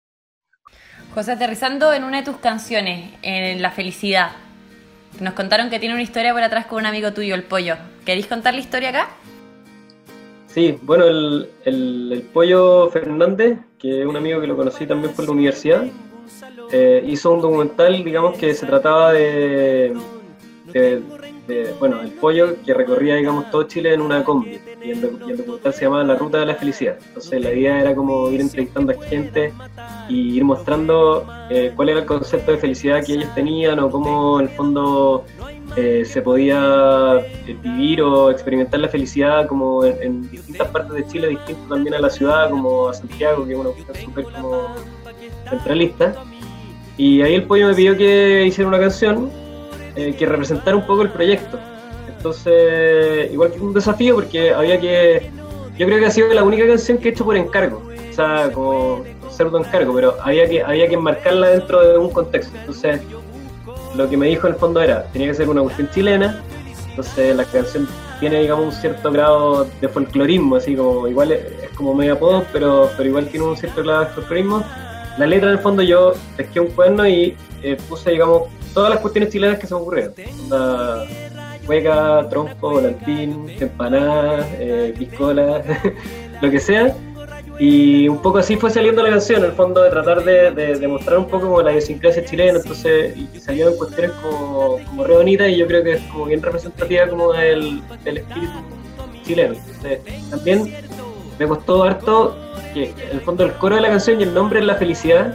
José, 1.15 1.33
aterrizando 1.33 1.93
en 1.93 2.05
una 2.05 2.19
de 2.19 2.25
tus 2.25 2.37
canciones, 2.37 3.13
en 3.23 3.61
La 3.63 3.71
Felicidad, 3.71 4.31
nos 5.19 5.35
contaron 5.35 5.71
que 5.71 5.81
tiene 5.81 5.95
una 5.95 6.03
historia 6.03 6.33
por 6.33 6.43
atrás 6.43 6.67
con 6.67 6.79
un 6.79 6.87
amigo 6.87 7.13
tuyo, 7.13 7.35
el 7.35 7.43
Pollo. 7.43 7.77
¿Queréis 8.05 8.27
contar 8.27 8.55
la 8.55 8.61
historia 8.61 8.91
acá? 8.91 9.09
Sí, 10.47 10.79
bueno, 10.83 11.05
el, 11.07 11.49
el, 11.65 12.29
Pollo 12.33 12.91
Fernández, 12.91 13.59
que 13.79 14.01
es 14.01 14.07
un 14.07 14.17
amigo 14.17 14.41
que 14.41 14.47
lo 14.47 14.57
conocí 14.57 14.87
también 14.87 15.15
por 15.15 15.25
la 15.25 15.33
universidad, 15.33 15.85
eh, 16.73 17.05
hizo 17.07 17.33
un 17.33 17.41
documental, 17.41 18.03
digamos, 18.05 18.37
que 18.37 18.55
se 18.55 18.67
trataba 18.67 19.13
de, 19.13 19.95
bueno, 21.79 22.01
el 22.01 22.13
pollo 22.13 22.57
que 22.65 22.75
recorría, 22.75 23.17
digamos, 23.17 23.51
todo 23.51 23.65
Chile 23.65 23.95
en 23.95 24.01
una 24.01 24.23
combi. 24.23 24.61
Y 24.83 24.91
el, 24.91 25.01
documental 25.37 25.75
se 25.75 25.85
llamaba 25.85 26.05
La 26.05 26.15
Ruta 26.15 26.39
de 26.39 26.47
la 26.47 26.55
Felicidad. 26.55 26.97
Entonces 27.09 27.41
la 27.41 27.53
idea 27.53 27.81
era 27.81 27.95
como 27.95 28.31
ir 28.31 28.41
entrevistando 28.41 28.93
a 28.93 29.03
gente 29.05 29.53
y 30.09 30.37
ir 30.37 30.45
mostrando 30.45 31.27
eh, 31.51 31.73
cuál 31.75 31.91
era 31.91 32.01
el 32.01 32.07
concepto 32.07 32.53
de 32.53 32.59
felicidad 32.59 33.05
que 33.05 33.15
ellos 33.15 33.35
tenían 33.35 33.79
o 33.81 33.91
cómo 33.91 34.41
en 34.41 34.47
el 34.47 34.53
fondo 34.55 35.25
eh, 35.77 36.05
se 36.05 36.21
podía 36.21 37.19
eh, 37.47 37.57
vivir 37.63 38.03
o 38.03 38.31
experimentar 38.31 38.81
la 38.81 38.89
felicidad 38.89 39.47
como 39.47 39.85
en, 39.85 40.29
distintas 40.29 40.69
partes 40.69 40.93
de 40.95 41.07
Chile, 41.07 41.29
distinto 41.29 41.63
también 41.69 41.95
a 41.95 42.01
la 42.01 42.11
ciudad, 42.11 42.51
como 42.51 42.89
a 42.89 42.95
Santiago, 42.95 43.47
que 43.47 43.53
es 43.53 43.59
una 43.59 43.71
súper 44.03 44.25
como 44.25 44.75
centralista. 45.51 46.15
Y 46.97 47.23
ahí 47.23 47.35
el 47.35 47.45
pollo 47.45 47.69
me 47.69 47.75
pidió 47.75 47.97
que 47.97 48.45
hiciera 48.47 48.69
una 48.69 48.79
canción 48.79 49.31
eh, 49.97 50.15
que 50.19 50.27
representara 50.27 50.77
un 50.77 50.87
poco 50.87 51.03
el 51.03 51.11
proyecto. 51.11 51.59
Entonces, 52.17 53.33
igual 53.33 53.53
que 53.53 53.61
un 53.61 53.73
desafío 53.73 54.15
porque 54.15 54.53
había 54.53 54.79
que... 54.79 55.31
Yo 55.79 55.87
creo 55.87 55.99
que 55.99 56.07
ha 56.07 56.11
sido 56.11 56.33
la 56.35 56.45
única 56.45 56.67
canción 56.67 56.99
que 56.99 57.09
he 57.09 57.13
hecho 57.13 57.25
por 57.25 57.37
encargo, 57.37 57.83
o 58.11 58.13
sea, 58.13 58.51
como 58.53 59.03
pseudo 59.31 59.59
encargo, 59.59 59.95
pero 59.95 60.17
había 60.23 60.47
que, 60.47 60.63
había 60.63 60.87
que 60.87 60.95
enmarcarla 60.95 61.49
dentro 61.49 61.81
de 61.81 61.97
un 61.97 62.11
contexto. 62.11 62.55
Entonces, 62.59 63.01
lo 63.97 64.09
que 64.09 64.17
me 64.19 64.27
dijo 64.27 64.47
en 64.47 64.53
el 64.53 64.59
fondo 64.59 64.83
era, 64.83 65.05
tenía 65.05 65.29
que 65.29 65.35
ser 65.35 65.49
una 65.49 65.63
cuestión 65.63 65.89
chilena, 65.91 66.43
entonces 66.91 67.35
la 67.35 67.45
canción 67.45 67.89
tiene, 68.19 68.41
digamos, 68.41 68.67
un 68.67 68.73
cierto 68.73 69.11
grado 69.11 69.67
de 69.81 69.89
folclorismo, 69.89 70.57
así 70.57 70.77
como, 70.77 71.09
igual 71.09 71.33
es, 71.33 71.71
como 71.75 71.95
media 71.95 72.19
pop, 72.19 72.45
pero, 72.53 72.91
pero 72.97 73.09
igual 73.09 73.27
tiene 73.29 73.47
un 73.47 73.57
cierto 73.57 73.83
grado 73.83 74.01
de 74.01 74.07
folclorismo. 74.11 74.63
La 75.21 75.27
letra, 75.27 75.51
en 75.51 75.59
el 75.59 75.63
fondo, 75.63 75.83
yo 75.83 76.15
pesqué 76.35 76.61
un 76.61 76.69
cuerno 76.69 77.07
y 77.07 77.37
eh, 77.63 77.77
puse, 77.91 78.11
digamos, 78.11 78.45
todas 78.73 78.89
las 78.89 79.01
cuestiones 79.01 79.31
chilenas 79.31 79.59
que 79.59 79.67
se 79.67 79.75
me 79.75 79.81
ocurrieron. 79.83 80.15
Onda, 80.45 81.07
hueca, 81.69 82.27
trompo, 82.31 82.71
volantín, 82.71 83.51
empanada, 83.61 84.49
eh, 84.59 84.95
piscola, 84.99 85.63
lo 86.41 86.51
que 86.51 86.59
sea. 86.59 86.97
Y 87.59 88.09
un 88.09 88.23
poco 88.23 88.39
así 88.39 88.57
fue 88.57 88.71
saliendo 88.71 89.03
la 89.03 89.11
canción, 89.11 89.41
en 89.41 89.51
el 89.51 89.53
fondo 89.53 89.83
de 89.83 89.91
tratar 89.91 90.25
de, 90.25 90.53
de, 90.53 90.89
mostrar 90.89 91.19
un 91.19 91.27
poco 91.27 91.49
como 91.49 91.61
la 91.61 91.73
idiosincrasia 91.73 92.25
chilena, 92.25 92.59
entonces 92.59 93.15
y, 93.15 93.39
salieron 93.39 93.77
cuestiones 93.77 94.13
como, 94.23 94.79
como 94.87 95.05
re 95.05 95.17
bonitas 95.17 95.51
y 95.51 95.59
yo 95.59 95.67
creo 95.67 95.85
que 95.85 95.93
es 95.93 96.03
como 96.05 96.25
bien 96.25 96.41
representativa 96.41 97.07
como 97.09 97.35
del, 97.35 97.83
del 98.05 98.17
espíritu 98.17 98.53
chileno. 99.23 99.53
Entonces, 99.53 100.31
también 100.31 100.75
me 101.39 101.47
costó 101.47 101.83
harto 101.83 102.35
que 102.73 102.91
en 102.91 103.11
el 103.13 103.21
fondo 103.21 103.45
el 103.45 103.53
coro 103.55 103.77
de 103.77 103.83
la 103.83 103.89
canción 103.89 104.21
y 104.21 104.25
el 104.25 104.35
nombre 104.35 104.61
es 104.61 104.67
la 104.67 104.75
felicidad, 104.77 105.35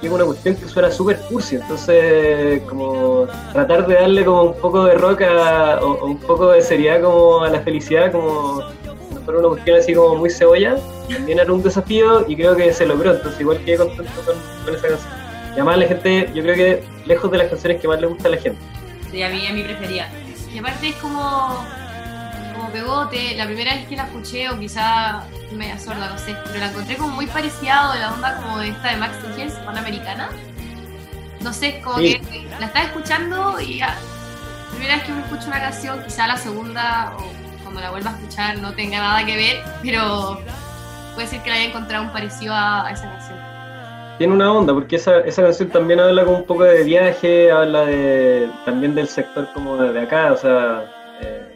que 0.00 0.06
es 0.06 0.12
una 0.12 0.24
cuestión 0.24 0.56
que 0.56 0.68
suena 0.68 0.90
súper 0.90 1.18
cursi, 1.28 1.56
entonces 1.56 2.62
como 2.62 3.26
tratar 3.52 3.86
de 3.86 3.94
darle 3.94 4.24
como 4.24 4.42
un 4.42 4.60
poco 4.60 4.84
de 4.84 4.94
roca 4.94 5.78
o, 5.82 6.04
un 6.06 6.18
poco 6.18 6.52
de 6.52 6.62
seriedad 6.62 7.00
como 7.02 7.42
a 7.42 7.50
la 7.50 7.60
felicidad, 7.60 8.12
como 8.12 8.62
fuera 9.24 9.40
una 9.40 9.48
cuestión 9.48 9.78
así 9.78 9.94
como 9.94 10.16
muy 10.16 10.30
cebolla, 10.30 10.76
también 11.10 11.38
era 11.38 11.52
un 11.52 11.62
desafío 11.62 12.24
y 12.28 12.36
creo 12.36 12.54
que 12.54 12.72
se 12.72 12.86
logró, 12.86 13.14
entonces 13.14 13.40
igual 13.40 13.58
quedé 13.64 13.78
contento 13.78 14.12
con, 14.24 14.74
esa 14.74 14.88
canción. 14.88 15.12
Y 15.50 15.52
además 15.54 15.78
la 15.78 15.86
gente, 15.86 16.30
yo 16.34 16.42
creo 16.42 16.54
que 16.54 16.84
lejos 17.06 17.30
de 17.30 17.38
las 17.38 17.48
canciones 17.48 17.80
que 17.80 17.88
más 17.88 18.00
le 18.00 18.06
gusta 18.06 18.28
a 18.28 18.32
la 18.32 18.36
gente. 18.36 18.60
Sí, 19.10 19.22
a 19.22 19.30
mí 19.30 19.46
es 19.46 19.54
mi 19.54 19.62
preferida. 19.62 20.08
Y 20.52 20.58
aparte 20.58 20.88
es 20.88 20.96
como 20.96 21.64
pegote, 22.76 23.34
la 23.36 23.46
primera 23.46 23.74
vez 23.74 23.86
que 23.88 23.96
la 23.96 24.04
escuché 24.04 24.50
o 24.50 24.58
quizá 24.58 25.22
media 25.52 25.78
sorda, 25.78 26.10
no 26.10 26.18
sé, 26.18 26.36
pero 26.46 26.58
la 26.58 26.66
encontré 26.66 26.96
como 26.96 27.14
muy 27.14 27.26
parecida 27.26 27.92
a 27.92 27.96
la 27.96 28.12
onda 28.12 28.36
como 28.36 28.60
esta 28.60 28.90
de 28.90 28.96
Max 28.98 29.16
Tigers, 29.22 29.54
Panamericana. 29.64 30.28
No 31.40 31.52
sé, 31.52 31.80
como 31.82 31.98
que 31.98 32.20
la 32.60 32.66
estaba 32.66 32.84
escuchando 32.86 33.60
y 33.60 33.78
la 33.78 33.94
primera 34.70 34.96
vez 34.96 35.04
que 35.04 35.12
me 35.12 35.20
escucho 35.20 35.46
una 35.46 35.60
canción, 35.60 36.02
quizá 36.04 36.26
la 36.26 36.36
segunda 36.36 37.12
o 37.16 37.22
cuando 37.62 37.80
la 37.80 37.90
vuelva 37.90 38.10
a 38.10 38.14
escuchar 38.14 38.58
no 38.58 38.72
tenga 38.74 38.98
nada 38.98 39.24
que 39.24 39.36
ver, 39.36 39.56
pero 39.82 40.38
puede 41.14 41.28
ser 41.28 41.42
que 41.42 41.50
la 41.50 41.56
haya 41.56 41.68
encontrado 41.68 42.04
un 42.04 42.12
parecido 42.12 42.54
a, 42.54 42.90
esa 42.92 43.10
canción. 43.10 43.38
Tiene 44.18 44.32
una 44.34 44.52
onda, 44.52 44.74
porque 44.74 44.96
esa, 44.96 45.20
esa 45.20 45.42
canción 45.42 45.70
también 45.70 46.00
habla 46.00 46.24
como 46.24 46.38
un 46.38 46.46
poco 46.46 46.64
de 46.64 46.84
viaje, 46.84 47.50
habla 47.50 47.86
de 47.86 48.50
también 48.64 48.94
del 48.94 49.08
sector 49.08 49.48
como 49.54 49.76
de 49.76 50.00
acá, 50.00 50.32
o 50.32 50.36
sea, 50.36 50.84
eh, 51.20 51.55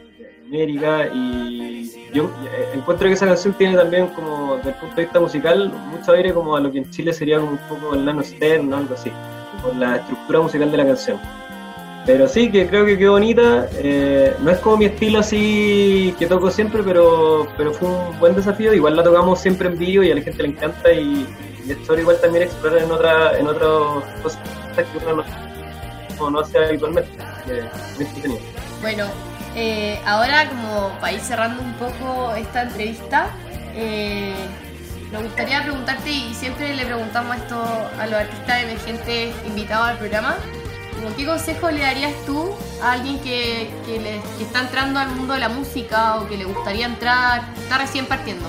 Y 0.51 1.89
yo 2.13 2.25
eh, 2.25 2.71
encuentro 2.73 3.07
que 3.07 3.13
esa 3.13 3.25
canción 3.25 3.53
tiene 3.53 3.77
también 3.77 4.07
como, 4.07 4.57
desde 4.57 4.71
el 4.71 4.75
punto 4.75 4.95
de 4.97 5.03
vista 5.03 5.19
musical, 5.21 5.71
mucho 5.89 6.11
aire 6.11 6.33
como 6.33 6.57
a 6.57 6.59
lo 6.59 6.69
que 6.69 6.79
en 6.79 6.89
Chile 6.89 7.13
sería 7.13 7.39
como 7.39 7.51
un 7.51 7.57
poco 7.69 7.95
el 7.95 8.03
nano 8.03 8.21
stern 8.21 8.71
o 8.73 8.77
algo 8.77 8.93
así, 8.93 9.11
con 9.63 9.79
la 9.79 9.95
estructura 9.95 10.41
musical 10.41 10.69
de 10.69 10.77
la 10.77 10.85
canción. 10.85 11.19
Pero 12.05 12.27
sí, 12.27 12.51
que 12.51 12.67
creo 12.67 12.85
que 12.85 12.97
quedó 12.97 13.13
bonita. 13.13 13.69
Eh, 13.75 14.35
no 14.41 14.51
es 14.51 14.57
como 14.57 14.77
mi 14.77 14.85
estilo 14.85 15.19
así 15.19 16.13
que 16.19 16.25
toco 16.25 16.51
siempre, 16.51 16.83
pero, 16.83 17.47
pero 17.55 17.71
fue 17.71 17.87
un 17.87 18.19
buen 18.19 18.35
desafío. 18.35 18.73
Igual 18.73 18.97
la 18.97 19.03
tocamos 19.03 19.39
siempre 19.39 19.69
en 19.69 19.77
vivo 19.77 20.03
y 20.03 20.11
a 20.11 20.15
la 20.15 20.21
gente 20.21 20.43
le 20.43 20.49
encanta 20.49 20.91
y, 20.91 21.27
y 21.65 21.71
esto 21.71 21.97
igual 21.97 22.17
también 22.19 22.45
explorar 22.45 22.81
en 22.81 22.91
otra 22.91 23.37
en 23.37 23.47
otras 23.47 24.03
cosas 24.23 24.39
que 24.75 25.05
uno 25.05 25.23
no, 26.19 26.29
no 26.29 26.39
hace 26.39 26.57
habitualmente. 26.57 27.11
bueno, 28.81 29.05
eh, 29.55 29.99
ahora 30.05 30.49
como 30.49 30.89
para 30.99 31.13
ir 31.13 31.19
cerrando 31.19 31.61
un 31.61 31.73
poco 31.73 32.33
esta 32.35 32.63
entrevista, 32.63 33.27
eh, 33.75 34.33
me 35.11 35.21
gustaría 35.21 35.61
preguntarte, 35.63 36.09
y 36.09 36.33
siempre 36.33 36.75
le 36.75 36.85
preguntamos 36.85 37.35
esto 37.35 37.61
a 37.99 38.07
los 38.07 38.15
artistas 38.15 38.63
emergentes 38.63 39.35
invitados 39.45 39.89
al 39.89 39.97
programa, 39.97 40.37
¿qué 41.17 41.25
consejo 41.25 41.69
le 41.71 41.81
darías 41.81 42.13
tú 42.25 42.51
a 42.81 42.93
alguien 42.93 43.19
que, 43.19 43.69
está 44.39 44.61
entrando 44.61 44.99
al 44.99 45.09
mundo 45.09 45.33
de 45.33 45.39
la 45.39 45.49
música 45.49 46.17
o 46.17 46.27
que 46.27 46.37
le 46.37 46.45
gustaría 46.45 46.85
entrar, 46.85 47.41
está 47.57 47.77
recién 47.77 48.05
partiendo? 48.05 48.45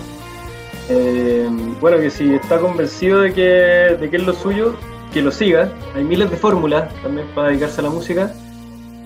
Eh, 0.89 1.49
bueno, 1.81 1.99
que 1.99 2.11
si 2.11 2.35
está 2.35 2.59
convencido 2.59 3.21
de 3.21 3.33
que, 3.33 3.97
de 3.99 4.11
que 4.11 4.17
es 4.17 4.23
lo 4.23 4.35
suyo, 4.35 4.77
que 5.13 5.23
lo 5.23 5.31
siga. 5.31 5.73
Hay 5.95 6.05
miles 6.05 6.31
de 6.31 6.37
fórmulas 6.37 6.93
también 7.03 7.27
para 7.35 7.49
dedicarse 7.49 7.81
a 7.81 7.85
la 7.85 7.91
música. 7.91 8.33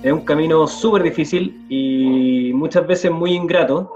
Es 0.06 0.12
un 0.12 0.24
camino 0.24 0.68
súper 0.68 1.02
difícil 1.02 1.66
y 1.68 2.52
muchas 2.54 2.86
veces 2.86 3.10
muy 3.10 3.32
ingrato. 3.32 3.90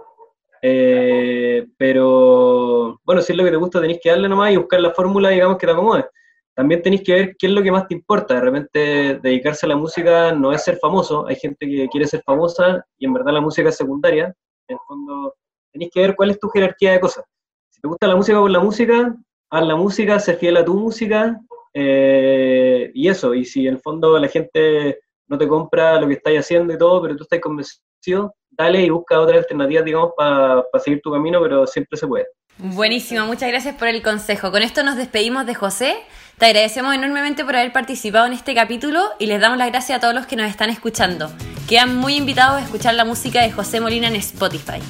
Eh, 0.61 1.69
pero 1.79 2.99
bueno, 3.05 3.23
si 3.23 3.33
es 3.33 3.39
lo 3.39 3.45
que 3.45 3.53
te 3.53 3.57
gusta, 3.57 3.81
tenéis 3.81 4.01
que 4.03 4.11
darle 4.11 4.29
nomás 4.29 4.51
y 4.51 4.57
buscar 4.57 4.81
la 4.81 4.91
fórmula, 4.91 5.29
digamos, 5.29 5.57
que 5.57 5.69
te 5.69 5.73
acomode. 5.73 6.07
También 6.53 6.83
tenéis 6.83 7.05
que 7.05 7.15
ver 7.15 7.37
qué 7.39 7.47
es 7.47 7.53
lo 7.53 7.63
que 7.63 7.71
más 7.71 7.87
te 7.87 7.95
importa. 7.95 8.35
De 8.35 8.41
repente, 8.41 9.21
dedicarse 9.23 9.67
a 9.67 9.69
la 9.69 9.77
música 9.77 10.33
no 10.33 10.51
es 10.51 10.65
ser 10.65 10.79
famoso. 10.79 11.29
Hay 11.29 11.37
gente 11.37 11.65
que 11.65 11.87
quiere 11.87 12.09
ser 12.09 12.25
famosa 12.25 12.85
y 12.99 13.07
en 13.07 13.13
verdad 13.13 13.35
la 13.35 13.41
música 13.41 13.69
es 13.69 13.77
secundaria. 13.77 14.35
En 14.67 14.75
el 14.75 14.81
fondo, 14.89 15.37
tenéis 15.71 15.93
que 15.95 16.01
ver 16.01 16.17
cuál 16.17 16.31
es 16.31 16.41
tu 16.41 16.49
jerarquía 16.49 16.91
de 16.91 16.99
cosas. 16.99 17.25
Si 17.69 17.81
te 17.81 17.87
gusta 17.87 18.09
la 18.09 18.17
música 18.17 18.41
por 18.41 18.51
la 18.51 18.59
música, 18.59 19.15
haz 19.51 19.65
la 19.65 19.77
música, 19.77 20.19
sé 20.19 20.35
fiel 20.35 20.57
a 20.57 20.65
tu 20.65 20.75
música 20.75 21.39
eh, 21.73 22.91
y 22.95 23.07
eso. 23.07 23.33
Y 23.33 23.45
si 23.45 23.69
en 23.69 23.75
el 23.75 23.81
fondo 23.81 24.19
la 24.19 24.27
gente 24.27 24.99
no 25.31 25.39
te 25.39 25.49
compra 25.49 25.99
lo 25.99 26.09
que 26.09 26.15
estáis 26.15 26.41
haciendo 26.41 26.75
y 26.75 26.79
todo, 26.79 27.01
pero 27.01 27.17
tú 27.17 27.23
estás 27.23 27.41
convencido, 27.41 28.35
dale 28.51 28.83
y 28.83 28.91
busca 28.91 29.19
otra 29.19 29.39
alternativa, 29.39 29.81
digamos, 29.81 30.11
para 30.17 30.65
seguir 30.83 31.01
tu 31.01 31.13
camino, 31.13 31.41
pero 31.41 31.67
siempre 31.67 31.97
se 31.97 32.07
puede. 32.07 32.27
Buenísimo, 32.59 33.25
muchas 33.25 33.49
gracias 33.49 33.77
por 33.77 33.89
el 33.89 34.03
consejo. 34.03 34.51
Con 34.51 34.63
esto 34.63 34.83
nos 34.83 34.97
despedimos 34.97 35.47
de 35.47 35.55
José. 35.55 35.97
Te 36.37 36.47
agradecemos 36.47 36.95
enormemente 36.95 37.45
por 37.45 37.57
haber 37.57 37.73
participado 37.73 38.27
en 38.27 38.33
este 38.33 38.55
capítulo 38.55 39.03
y 39.19 39.27
les 39.27 39.41
damos 39.41 39.57
las 39.57 39.69
gracias 39.69 39.97
a 39.97 40.01
todos 40.01 40.15
los 40.15 40.27
que 40.27 40.37
nos 40.37 40.51
están 40.51 40.69
escuchando. 40.69 41.31
Quedan 41.69 41.97
muy 41.97 42.17
invitados 42.17 42.61
a 42.61 42.65
escuchar 42.65 42.95
la 42.95 43.05
música 43.05 43.41
de 43.41 43.53
José 43.53 43.81
Molina 43.81 44.09
en 44.09 44.17
Spotify. 44.17 44.83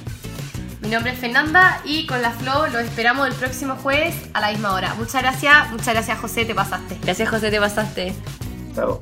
Mi 0.80 0.88
nombre 0.88 1.12
es 1.12 1.18
Fernanda 1.18 1.82
y 1.84 2.06
con 2.06 2.22
la 2.22 2.30
Flo 2.30 2.66
lo 2.68 2.78
esperamos 2.78 3.28
el 3.28 3.34
próximo 3.34 3.76
jueves 3.76 4.14
a 4.32 4.40
la 4.40 4.50
misma 4.50 4.74
hora. 4.74 4.94
Muchas 4.94 5.22
gracias, 5.22 5.70
muchas 5.70 5.92
gracias 5.92 6.18
José, 6.18 6.46
te 6.46 6.54
pasaste. 6.54 6.96
Gracias 7.02 7.28
José, 7.28 7.50
te 7.50 7.60
pasaste. 7.60 8.14
Chao. 8.74 9.00